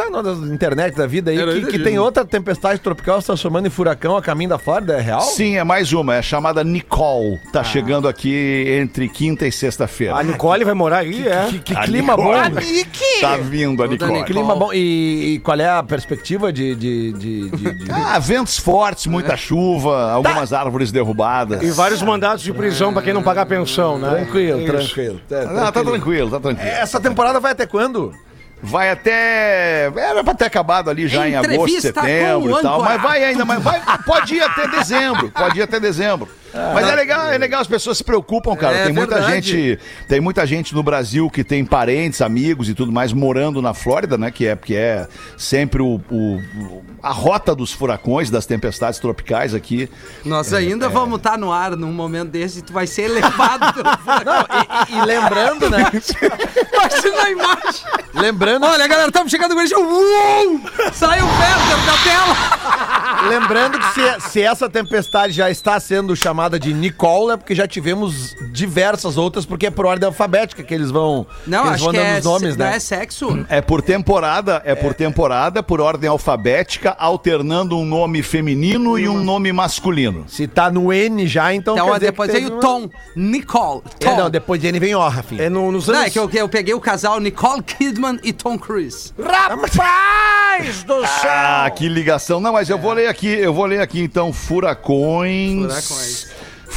[0.51, 4.23] internet da vida aí que, que tem outra tempestade tropical se transformando em furacão a
[4.23, 5.21] caminho da Flórida, é real?
[5.21, 7.39] Sim, é mais uma, é chamada Nicole.
[7.53, 10.17] Tá chegando aqui entre quinta e sexta-feira.
[10.17, 11.47] A Nicole vai morar aí, é?
[11.51, 12.33] Que, que A clima bom.
[12.33, 12.85] Nicole.
[13.21, 14.13] Tá vindo a Nicole.
[14.13, 14.25] Nicole.
[14.33, 14.73] Clima bom.
[14.73, 16.75] E, e qual é a perspectiva de.
[16.75, 21.63] de, de, de- de- Ah, ventos fortes, muita chuva, algumas árvores derrubadas.
[21.63, 24.09] E vários mandados de prisão pra quem não pagar pensão, né?
[24.11, 24.73] Tranquilo, Isso.
[24.73, 25.21] tranquilo.
[25.31, 26.71] É, Ah, tá tranquilo, tá tranquilo.
[26.71, 28.15] Essa temporada vai até quando?
[28.63, 29.91] Vai até.
[29.97, 32.75] Era pra ter acabado ali já em agosto, Entrevista setembro o e tal.
[32.81, 32.91] âncora.
[32.95, 33.81] Mas vai ainda, mas vai.
[34.05, 35.31] Pode ir até dezembro.
[35.31, 36.29] Pode ir até dezembro.
[36.53, 38.77] Mas é legal, é legal, as pessoas se preocupam, cara.
[38.77, 39.35] É tem muita verdade.
[39.53, 39.79] gente,
[40.09, 44.19] tem muita gente no Brasil que tem parentes, amigos e tudo mais morando na Flórida,
[44.19, 44.31] né?
[44.31, 49.89] Que é porque é sempre o, o- a rota dos furacões, das tempestades tropicais aqui.
[50.25, 53.97] Nós ainda vamos estar no ar num momento desse e tu vai ser levado pelo
[53.99, 54.47] furacão.
[54.89, 55.91] E, e lembrando, né?
[56.73, 57.81] Imagina a imagem.
[58.15, 59.77] lembrando, Olha, galera, estamos chegando com isso.
[59.79, 60.61] Uou!
[60.93, 63.29] Saiu perto da tela.
[63.29, 67.67] lembrando que se, se essa tempestade já está sendo chamada de Nicole, é porque já
[67.67, 71.85] tivemos diversas outras, porque é por ordem alfabética que eles vão, Não, que eles acho
[71.85, 72.77] vão que dando é, os nomes, não né?
[72.77, 73.47] é sexo.
[73.49, 79.23] É por temporada, é, por temporada, por ordem alfabética, alternando um nome feminino e um
[79.23, 80.25] nome masculino.
[80.29, 81.75] Se tá no N já, então.
[81.75, 82.89] Então, quer ó, dizer depois teve o uma- Tom.
[83.15, 83.83] Nicole.
[84.01, 84.17] É, Tom.
[84.17, 85.43] não, depois de N vem O, Rafinha.
[85.43, 86.07] É no- nos Não, anos...
[86.07, 89.13] é que eu, eu peguei o casal Nicole Kidman e Tom Cruise.
[89.23, 91.31] Rapaz do céu!
[91.31, 92.41] Ah, que ligação.
[92.41, 95.61] Não, mas eu vou ler aqui, eu vou ler aqui então Furacões.
[95.63, 96.30] Furacões.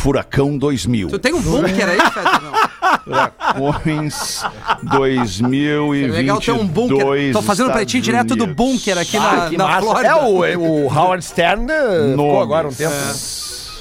[0.04, 1.08] Furacão 2000.
[1.08, 1.98] Tu tem um bunker aí.
[3.56, 4.44] Furacões
[4.84, 6.04] 2022.
[6.04, 7.32] É legal ter um bunker.
[7.32, 9.82] Tô fazendo Estados pretinho direto do bunker aqui na, que na massa.
[9.82, 10.08] Flórida.
[10.10, 12.42] É, o, é, o Howard Stern eh, ficou Nomes.
[12.42, 12.94] agora um tempo.
[12.94, 13.14] né?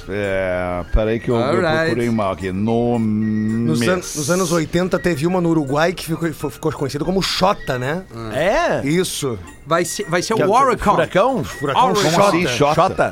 [0.09, 2.51] É, peraí que eu, eu procurei mal aqui.
[2.51, 3.65] Nome.
[3.65, 7.77] Nos, an- nos anos 80 teve uma no Uruguai que ficou, ficou- conhecida como Xota,
[7.79, 8.03] né?
[8.33, 8.85] É?
[8.87, 9.37] Isso.
[9.65, 10.91] Vai ser, vai ser Que é o Waracon.
[10.91, 11.43] Furacão?
[11.43, 12.11] Furacão Oricon.
[12.11, 12.47] Como assim?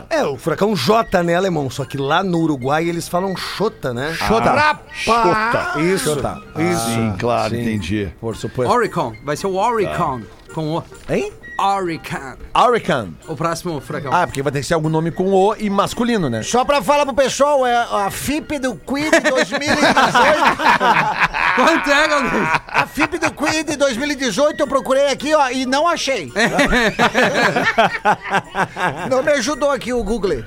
[0.10, 1.70] É, o furacão J, né, alemão?
[1.70, 4.14] Só que lá no Uruguai eles falam Xota, né?
[4.14, 4.80] Xota.
[4.92, 5.80] Xota.
[5.80, 6.04] Isso.
[6.16, 6.42] Xota.
[6.58, 6.86] Isso.
[6.90, 7.62] Sim, claro, sim.
[7.62, 8.10] entendi.
[8.20, 8.72] Por suposto.
[8.72, 9.14] Oricon.
[9.24, 10.22] Vai ser o Oricon.
[10.24, 10.54] Ah.
[10.54, 10.84] Com o.
[11.10, 11.32] Hein?
[11.60, 12.38] Oricon.
[12.56, 13.16] Hurricane.
[13.28, 14.12] O próximo furacão.
[14.14, 16.44] Ah, porque vai ter que ser algum nome com O e masculino, né?
[16.44, 19.92] Só pra falar pro pessoal, é a FIP do Quid 2018.
[21.56, 22.50] Quanto é, Galdês?
[22.68, 26.32] A FIP do Quid 2018 eu procurei aqui, ó, e não achei.
[29.10, 30.44] não me ajudou aqui o Google.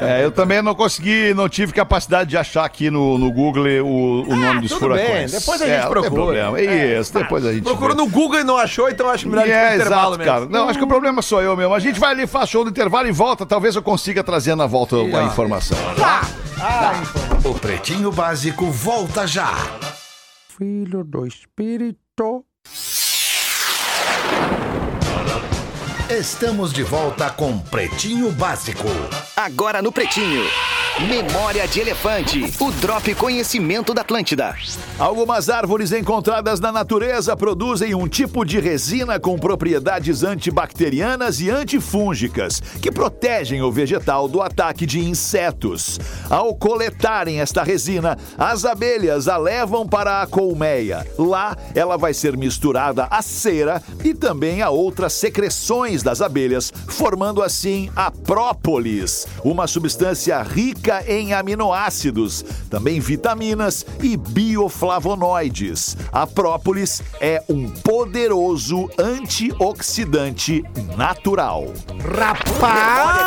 [0.00, 4.22] É, eu também não consegui, não tive capacidade de achar aqui no, no Google o,
[4.22, 5.30] o nome dos tudo furacões.
[5.30, 6.10] bem, depois a gente é, procura.
[6.10, 6.60] Problema.
[6.60, 8.02] Isso, depois a gente Procurou vê.
[8.02, 10.46] no Google e não achou, então acho melhor É, ir pro intervalo exato, cara.
[10.46, 11.74] Não, acho que o problema sou eu mesmo.
[11.74, 13.44] A gente vai ali, faz show do intervalo e volta.
[13.44, 15.76] Talvez eu consiga trazer na volta a informação.
[17.44, 19.52] O Pretinho Básico volta já.
[20.56, 22.44] Filho do Espírito.
[26.14, 28.86] Estamos de volta com Pretinho Básico.
[29.34, 30.44] Agora no Pretinho.
[31.00, 32.54] Memória de Elefante.
[32.60, 34.54] O Drop Conhecimento da Atlântida.
[34.96, 42.60] Algumas árvores encontradas na natureza produzem um tipo de resina com propriedades antibacterianas e antifúngicas
[42.80, 45.98] que protegem o vegetal do ataque de insetos.
[46.30, 51.04] Ao coletarem esta resina, as abelhas a levam para a colmeia.
[51.18, 57.42] Lá, ela vai ser misturada à cera e também a outras secreções das abelhas, formando
[57.42, 65.96] assim a própolis, uma substância rica em aminoácidos, também vitaminas e bioflavonoides.
[66.12, 70.62] A própolis é um poderoso antioxidante
[70.96, 71.66] natural.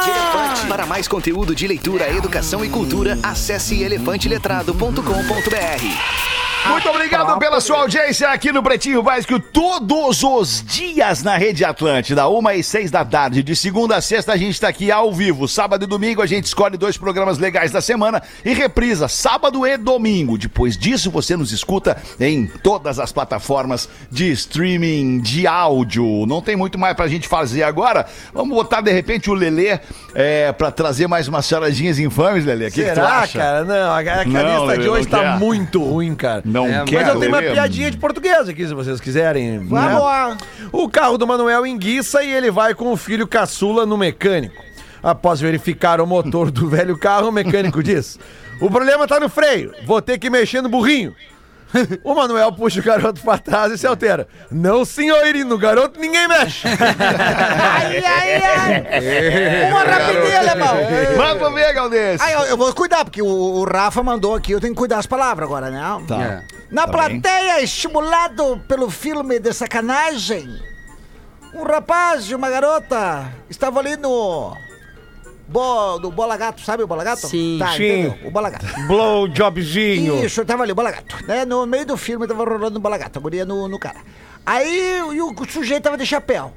[0.03, 0.67] De Elefante.
[0.67, 6.56] Para mais conteúdo de leitura, educação e cultura, acesse elefanteletrado.com.br.
[6.69, 12.27] Muito obrigado pela sua audiência aqui no Pretinho Básico, todos os dias na Rede Atlântida,
[12.27, 15.47] uma e seis da tarde, de segunda a sexta a gente está aqui ao vivo,
[15.47, 19.77] sábado e domingo a gente escolhe dois programas legais da semana e reprisa sábado e
[19.77, 20.37] domingo.
[20.37, 26.25] Depois disso você nos escuta em todas as plataformas de streaming de áudio.
[26.27, 28.05] Não tem muito mais pra gente fazer agora.
[28.33, 29.79] Vamos botar de repente o Lelê
[30.13, 32.67] é, para trazer mais umas charadinhas infames, Lelê.
[32.67, 33.39] O que, que tu acha?
[33.39, 33.63] cara?
[33.63, 35.39] Não, a, a Não, lista Lelê, de hoje tá quer.
[35.39, 36.41] muito ruim, cara.
[36.57, 39.59] Não É, quer, Mas eu tenho uma piadinha de português aqui, se vocês quiserem.
[39.59, 39.99] Vamos né?
[39.99, 40.37] lá.
[40.71, 44.63] O carro do Manuel enguiça e ele vai com o filho caçula no mecânico.
[45.01, 48.19] Após verificar o motor do velho carro, o mecânico diz:
[48.59, 51.15] O problema tá no freio, vou ter que mexer no burrinho.
[52.03, 54.27] O Manuel puxa o garoto pra trás e se altera.
[54.49, 56.67] Não, senhorino, no garoto ninguém mexe.
[56.67, 59.71] Ai, ai, ai.
[59.71, 60.75] Uma rapidinha, alemão.
[61.39, 62.21] Vamos ver, Galdês.
[62.21, 65.05] Eu, eu vou cuidar, porque o, o Rafa mandou aqui, eu tenho que cuidar as
[65.05, 65.81] palavras agora, né?
[66.07, 66.15] Tá.
[66.21, 66.41] É.
[66.71, 70.47] Na Tá plateia, estimulado pelo filme de sacanagem,
[71.53, 74.55] um rapaz e uma garota estavam ali no.
[75.47, 77.27] Bo, do Bola Gato, sabe o Bola Gato?
[77.27, 77.57] Sim.
[77.57, 78.01] Tá, Sim.
[78.01, 78.27] entendeu?
[78.27, 78.65] O Bola Gato.
[78.87, 80.25] Blowjobzinho.
[80.25, 81.15] Isso, tava ali, o Bola Gato.
[81.25, 81.45] Né?
[81.45, 83.99] No meio do filme tava rolando o Bola Gato, a guria no, no cara.
[84.45, 86.53] Aí e o sujeito tava de chapéu.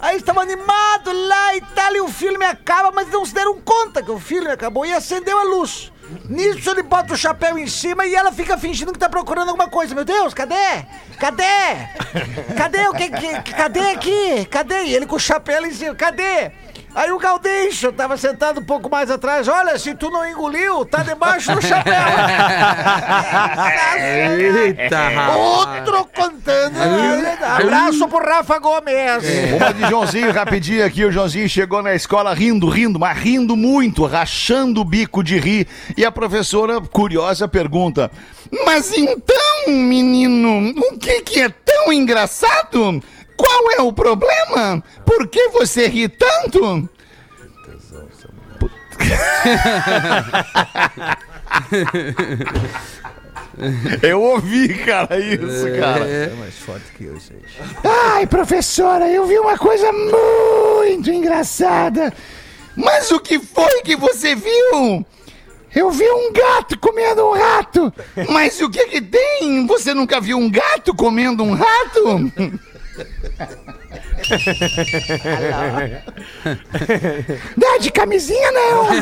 [0.00, 3.60] Aí eles estavam animados lá e tal, e o filme acaba, mas não se deram
[3.60, 5.92] conta que o filme acabou e acendeu a luz.
[6.28, 9.68] Nisso ele bota o chapéu em cima e ela fica fingindo que tá procurando alguma
[9.68, 9.94] coisa.
[9.94, 10.84] Meu Deus, cadê?
[11.18, 11.42] Cadê?
[12.56, 14.44] Cadê o que, que cadê aqui?
[14.46, 14.84] Cadê?
[14.84, 16.50] E ele com o chapéu em cima, cadê?
[16.94, 19.48] Aí o Gaudêncio tava sentado um pouco mais atrás.
[19.48, 21.94] Olha, se tu não engoliu, tá debaixo do chapéu.
[23.98, 25.38] Eita, rapaz.
[25.38, 26.78] Outro contando.
[27.56, 29.24] Abraço pro Rafa Gomes.
[29.56, 31.04] Uma de Joãozinho, rapidinho aqui.
[31.04, 35.66] O Joãozinho chegou na escola rindo, rindo, mas rindo muito, rachando o bico de rir.
[35.96, 38.10] E a professora, curiosa, pergunta:
[38.64, 43.02] Mas então, menino, o que, que é tão engraçado?
[43.36, 44.82] Qual é o problema?
[45.04, 46.88] Por que você ri tanto?
[54.02, 56.06] Eu ouvi, cara, isso, cara.
[56.06, 57.60] É mais forte que eu, gente.
[57.84, 62.12] Ai, professora, eu vi uma coisa muito engraçada.
[62.76, 65.04] Mas o que foi que você viu?
[65.74, 67.92] Eu vi um gato comendo um rato.
[68.30, 69.66] Mas o que que tem?
[69.66, 72.32] Você nunca viu um gato comendo um rato?
[77.56, 78.86] Dá de camisinha, não.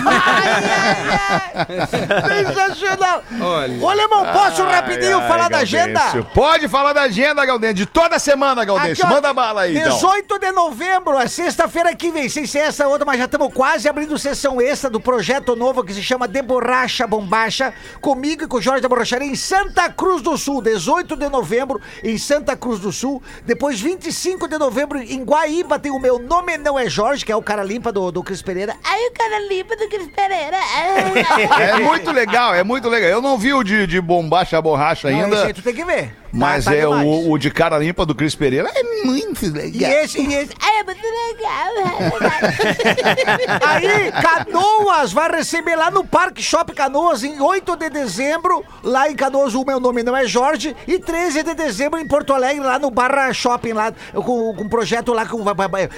[2.29, 3.23] Sensacional.
[3.41, 3.79] Olha.
[3.81, 6.01] Ô, Alemão, posso rapidinho falar da agenda?
[6.35, 7.77] Pode falar da agenda, Galdêncio.
[7.77, 9.05] De toda semana, Galdêncio.
[9.05, 9.95] Aqui, ó, Manda bala aí, então.
[9.95, 13.89] 18 de novembro, a sexta-feira que vem, sem ser essa outra, mas já estamos quase
[13.89, 18.57] abrindo sessão extra do projeto novo que se chama De Borracha Bombacha, comigo e com
[18.59, 22.81] o Jorge da Borracharia em Santa Cruz do Sul, 18 de novembro em Santa Cruz
[22.81, 27.25] do Sul, depois 25 de novembro em Guaíba tem o meu nome não é Jorge,
[27.25, 28.77] que é o cara limpa do, do Cris Pereira.
[28.85, 30.57] Ai, o cara limpa do Cris Pereira.
[31.61, 33.11] É muito legal, é muito legal.
[33.11, 35.85] Eu não vi o de, de bombacha borracha Não, esse ainda, aí tu tem que
[35.85, 36.09] ver.
[36.09, 37.07] Tá- mas tá é demais.
[37.07, 38.71] o, o de cara limpa do Cris Pereira.
[38.75, 39.91] É muito E legal.
[39.91, 40.53] esse, e esse.
[40.61, 41.40] Ai, é muito legal.
[43.67, 48.65] Aí, Canoas vai receber lá no Parque Shopping Canoas em 8 de dezembro.
[48.83, 50.75] Lá em Canoas, o meu nome não é Jorge.
[50.87, 54.69] E 13 de dezembro em Porto Alegre, lá no Barra Shopping, lá com, com um
[54.69, 55.27] projeto lá.
[55.27, 55.43] Com,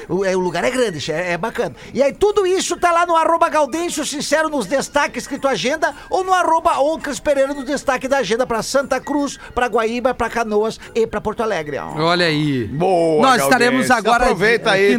[0.08, 1.74] o, é, o lugar é grande, é, é bacana.
[1.94, 6.24] E aí, tudo isso tá lá no arroba Gaudêncio Sincero nos destaques escrito agenda ou
[6.24, 10.78] no arroba Oncas Pereira no destaque da agenda pra Santa Cruz, pra Guaíba, pra Canoas
[10.94, 11.78] e pra Porto Alegre.
[11.78, 12.64] Olha aí.
[12.64, 13.44] Boa, Nós Galdêncio.
[13.44, 14.24] estaremos agora.
[14.24, 14.98] Aproveita aí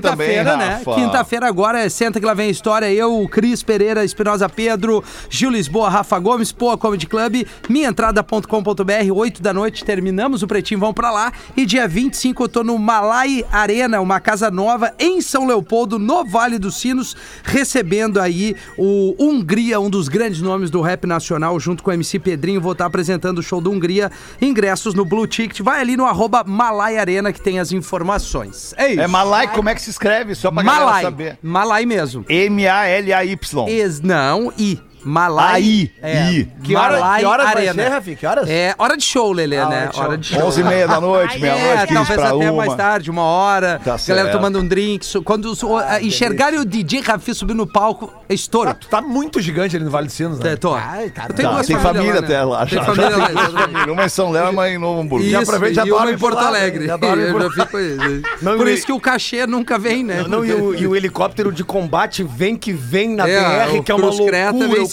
[0.52, 0.82] quinta-feira, né?
[0.96, 2.92] Quinta-feira agora é Senta que lá vem a história.
[2.92, 9.54] Eu, Cris Pereira, Espinosa Pedro, Gil Lisboa, Rafa Gomes, Poa Comedy Club, minhaentrada.com.br, 8 da
[9.54, 11.32] noite, terminamos o Pretinho, vão pra lá.
[11.56, 16.26] E dia 25 eu tô no Malai Arena, uma casa nova em São Leopoldo, no
[16.26, 21.84] Vale dos Sinos, recebendo aí o Hungria, um dos grandes nomes do rap nacional, junto
[21.84, 22.62] com o MC Pedrinho.
[22.62, 24.12] Vou estar apresentando o show do Hungria.
[24.42, 25.62] Ingressos no Blue Ticket.
[25.62, 28.74] Vai ali no arroba Malai Arena que tem as informações.
[28.78, 29.02] É isso.
[29.02, 30.33] É Malai, como é que se escreve?
[30.36, 31.04] Só pra Malai.
[31.04, 31.38] saber.
[31.42, 32.26] Malai mesmo.
[32.30, 33.68] M-A-L-A-Y.
[33.68, 34.80] Ex, não, I.
[35.06, 35.92] Malai.
[36.02, 36.46] É, I.
[36.64, 37.84] Que hora, Malai que horas vai Arena.
[37.84, 38.16] ser, Rafi?
[38.16, 38.50] Que horas?
[38.50, 39.78] É, hora de show, Lelê, Ah, né?
[39.78, 40.04] hora de show.
[40.06, 40.44] Hora de show.
[40.48, 42.66] 11 e meia da noite, meia-noite, É, 15 talvez até uma.
[42.66, 43.80] mais tarde, uma hora.
[43.84, 44.32] Tá galera certo.
[44.32, 45.06] tomando um drink.
[45.24, 48.70] Quando os- o- a- enxergarem o DJ Rafi subir no palco, é estouro.
[48.70, 50.54] Ah, tu tá muito gigante ali no Vale dos Sinos, né?
[50.54, 50.74] É, tô.
[50.74, 52.44] Ai, tá Eu tenho Tá, duas tem família lá, até né?
[52.44, 52.66] lá.
[52.66, 53.84] Tem já, família já lá.
[53.94, 55.26] Uma em São Léo uma em Novo Hamburgo.
[55.26, 56.46] Isso, aproveita e já e uma dorme em por Porto?
[56.46, 56.88] Alegre.
[56.88, 56.98] Já
[58.58, 58.86] por já isso.
[58.86, 60.24] Que o cachê nunca vem, né?
[60.28, 64.08] Não, e o, helicóptero de combate vem que vem na É, BR, que é uma
[64.08, 64.38] loucura.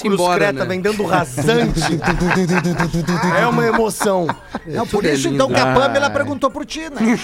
[0.01, 0.67] O Cruz embora, Creta né?
[0.67, 1.81] vem dando rasante.
[3.39, 4.27] é uma emoção.
[4.67, 6.13] Não, por é isso então que a Pamela Ai.
[6.13, 7.19] perguntou por ti, né?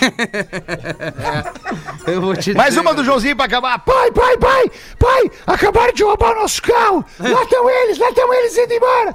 [2.06, 3.78] Eu vou te Mais uma do Joãozinho pra acabar.
[3.78, 7.04] Pai, pai, pai, pai, acabaram de roubar o nosso carro.
[7.18, 9.14] Lá estão eles, lá estão eles indo embora.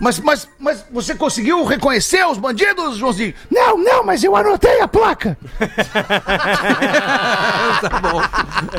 [0.00, 3.32] Mas, mas, mas você conseguiu reconhecer os bandidos, Joãozinho?
[3.50, 5.38] Não, não, mas eu anotei a placa.
[7.80, 8.20] tá bom.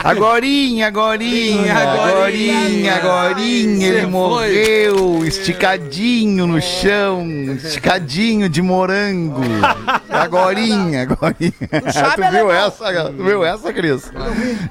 [0.03, 7.25] Agorinha, agorinha, agorinha, agorinha, ele morreu esticadinho no chão,
[7.63, 9.41] esticadinho de morango.
[10.09, 11.53] Agorinha, agorinha.
[12.15, 14.11] Tu viu essa, tu viu essa, Cris?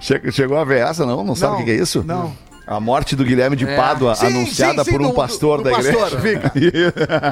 [0.00, 1.22] Che- Chegou a ver essa, não?
[1.24, 2.02] Não sabe o que é isso?
[2.06, 2.32] não.
[2.66, 3.76] A morte do Guilherme de É.
[3.76, 5.98] Pádua, Sim, anunciada sim, sim, por um do- pastor do- da do igreja.
[5.98, 6.20] pastor.
[6.20, 6.52] Fica.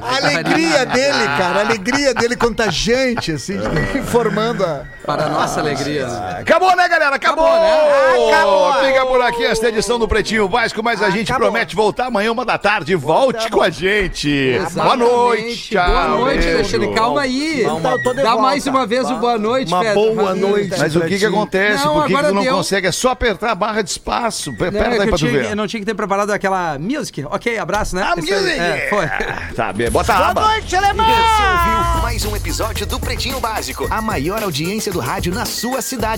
[0.03, 3.55] A alegria dele, cara, a alegria dele contagiante, assim,
[3.97, 4.83] informando a.
[5.07, 6.07] Para a nossa alegria.
[6.07, 6.37] né?
[6.43, 7.17] Acabou, né, galera?
[7.17, 7.45] Acabou!
[7.45, 8.33] Acabou, né?
[8.35, 8.73] Acabou!
[8.85, 11.51] Fica por aqui esta edição do Pretinho Básico, mas a gente Acabou.
[11.51, 12.95] promete voltar amanhã, uma da tarde.
[12.95, 14.29] Volte com a gente.
[14.75, 15.75] Boa noite.
[15.75, 15.75] Exatamente.
[15.75, 16.49] Boa tchau, noite.
[16.49, 16.95] Alexandre.
[16.95, 17.63] Calma aí.
[17.63, 17.91] Então, Dá
[18.31, 18.37] volta.
[18.43, 19.95] mais uma vez o boa noite, Uma Feta.
[19.95, 20.75] boa noite.
[20.79, 21.85] Mas o que que acontece?
[21.85, 22.55] Não, Por que, que tu não deu.
[22.55, 22.87] consegue?
[22.87, 24.51] É só apertar a barra de espaço.
[24.51, 25.51] Aperta é aí pra tinha, ver.
[25.51, 27.25] eu não tinha que ter preparado aquela music.
[27.27, 28.03] Ok, abraço, né?
[28.03, 28.59] A Esse music!
[28.59, 29.07] É, foi.
[29.57, 30.41] Tá, bem, bota a Boa aba.
[30.49, 31.05] noite, alemão!
[31.07, 35.83] Você ouviu mais um episódio do Pretinho Básico, a maior audiência do rádio na sua
[35.83, 36.03] cidade.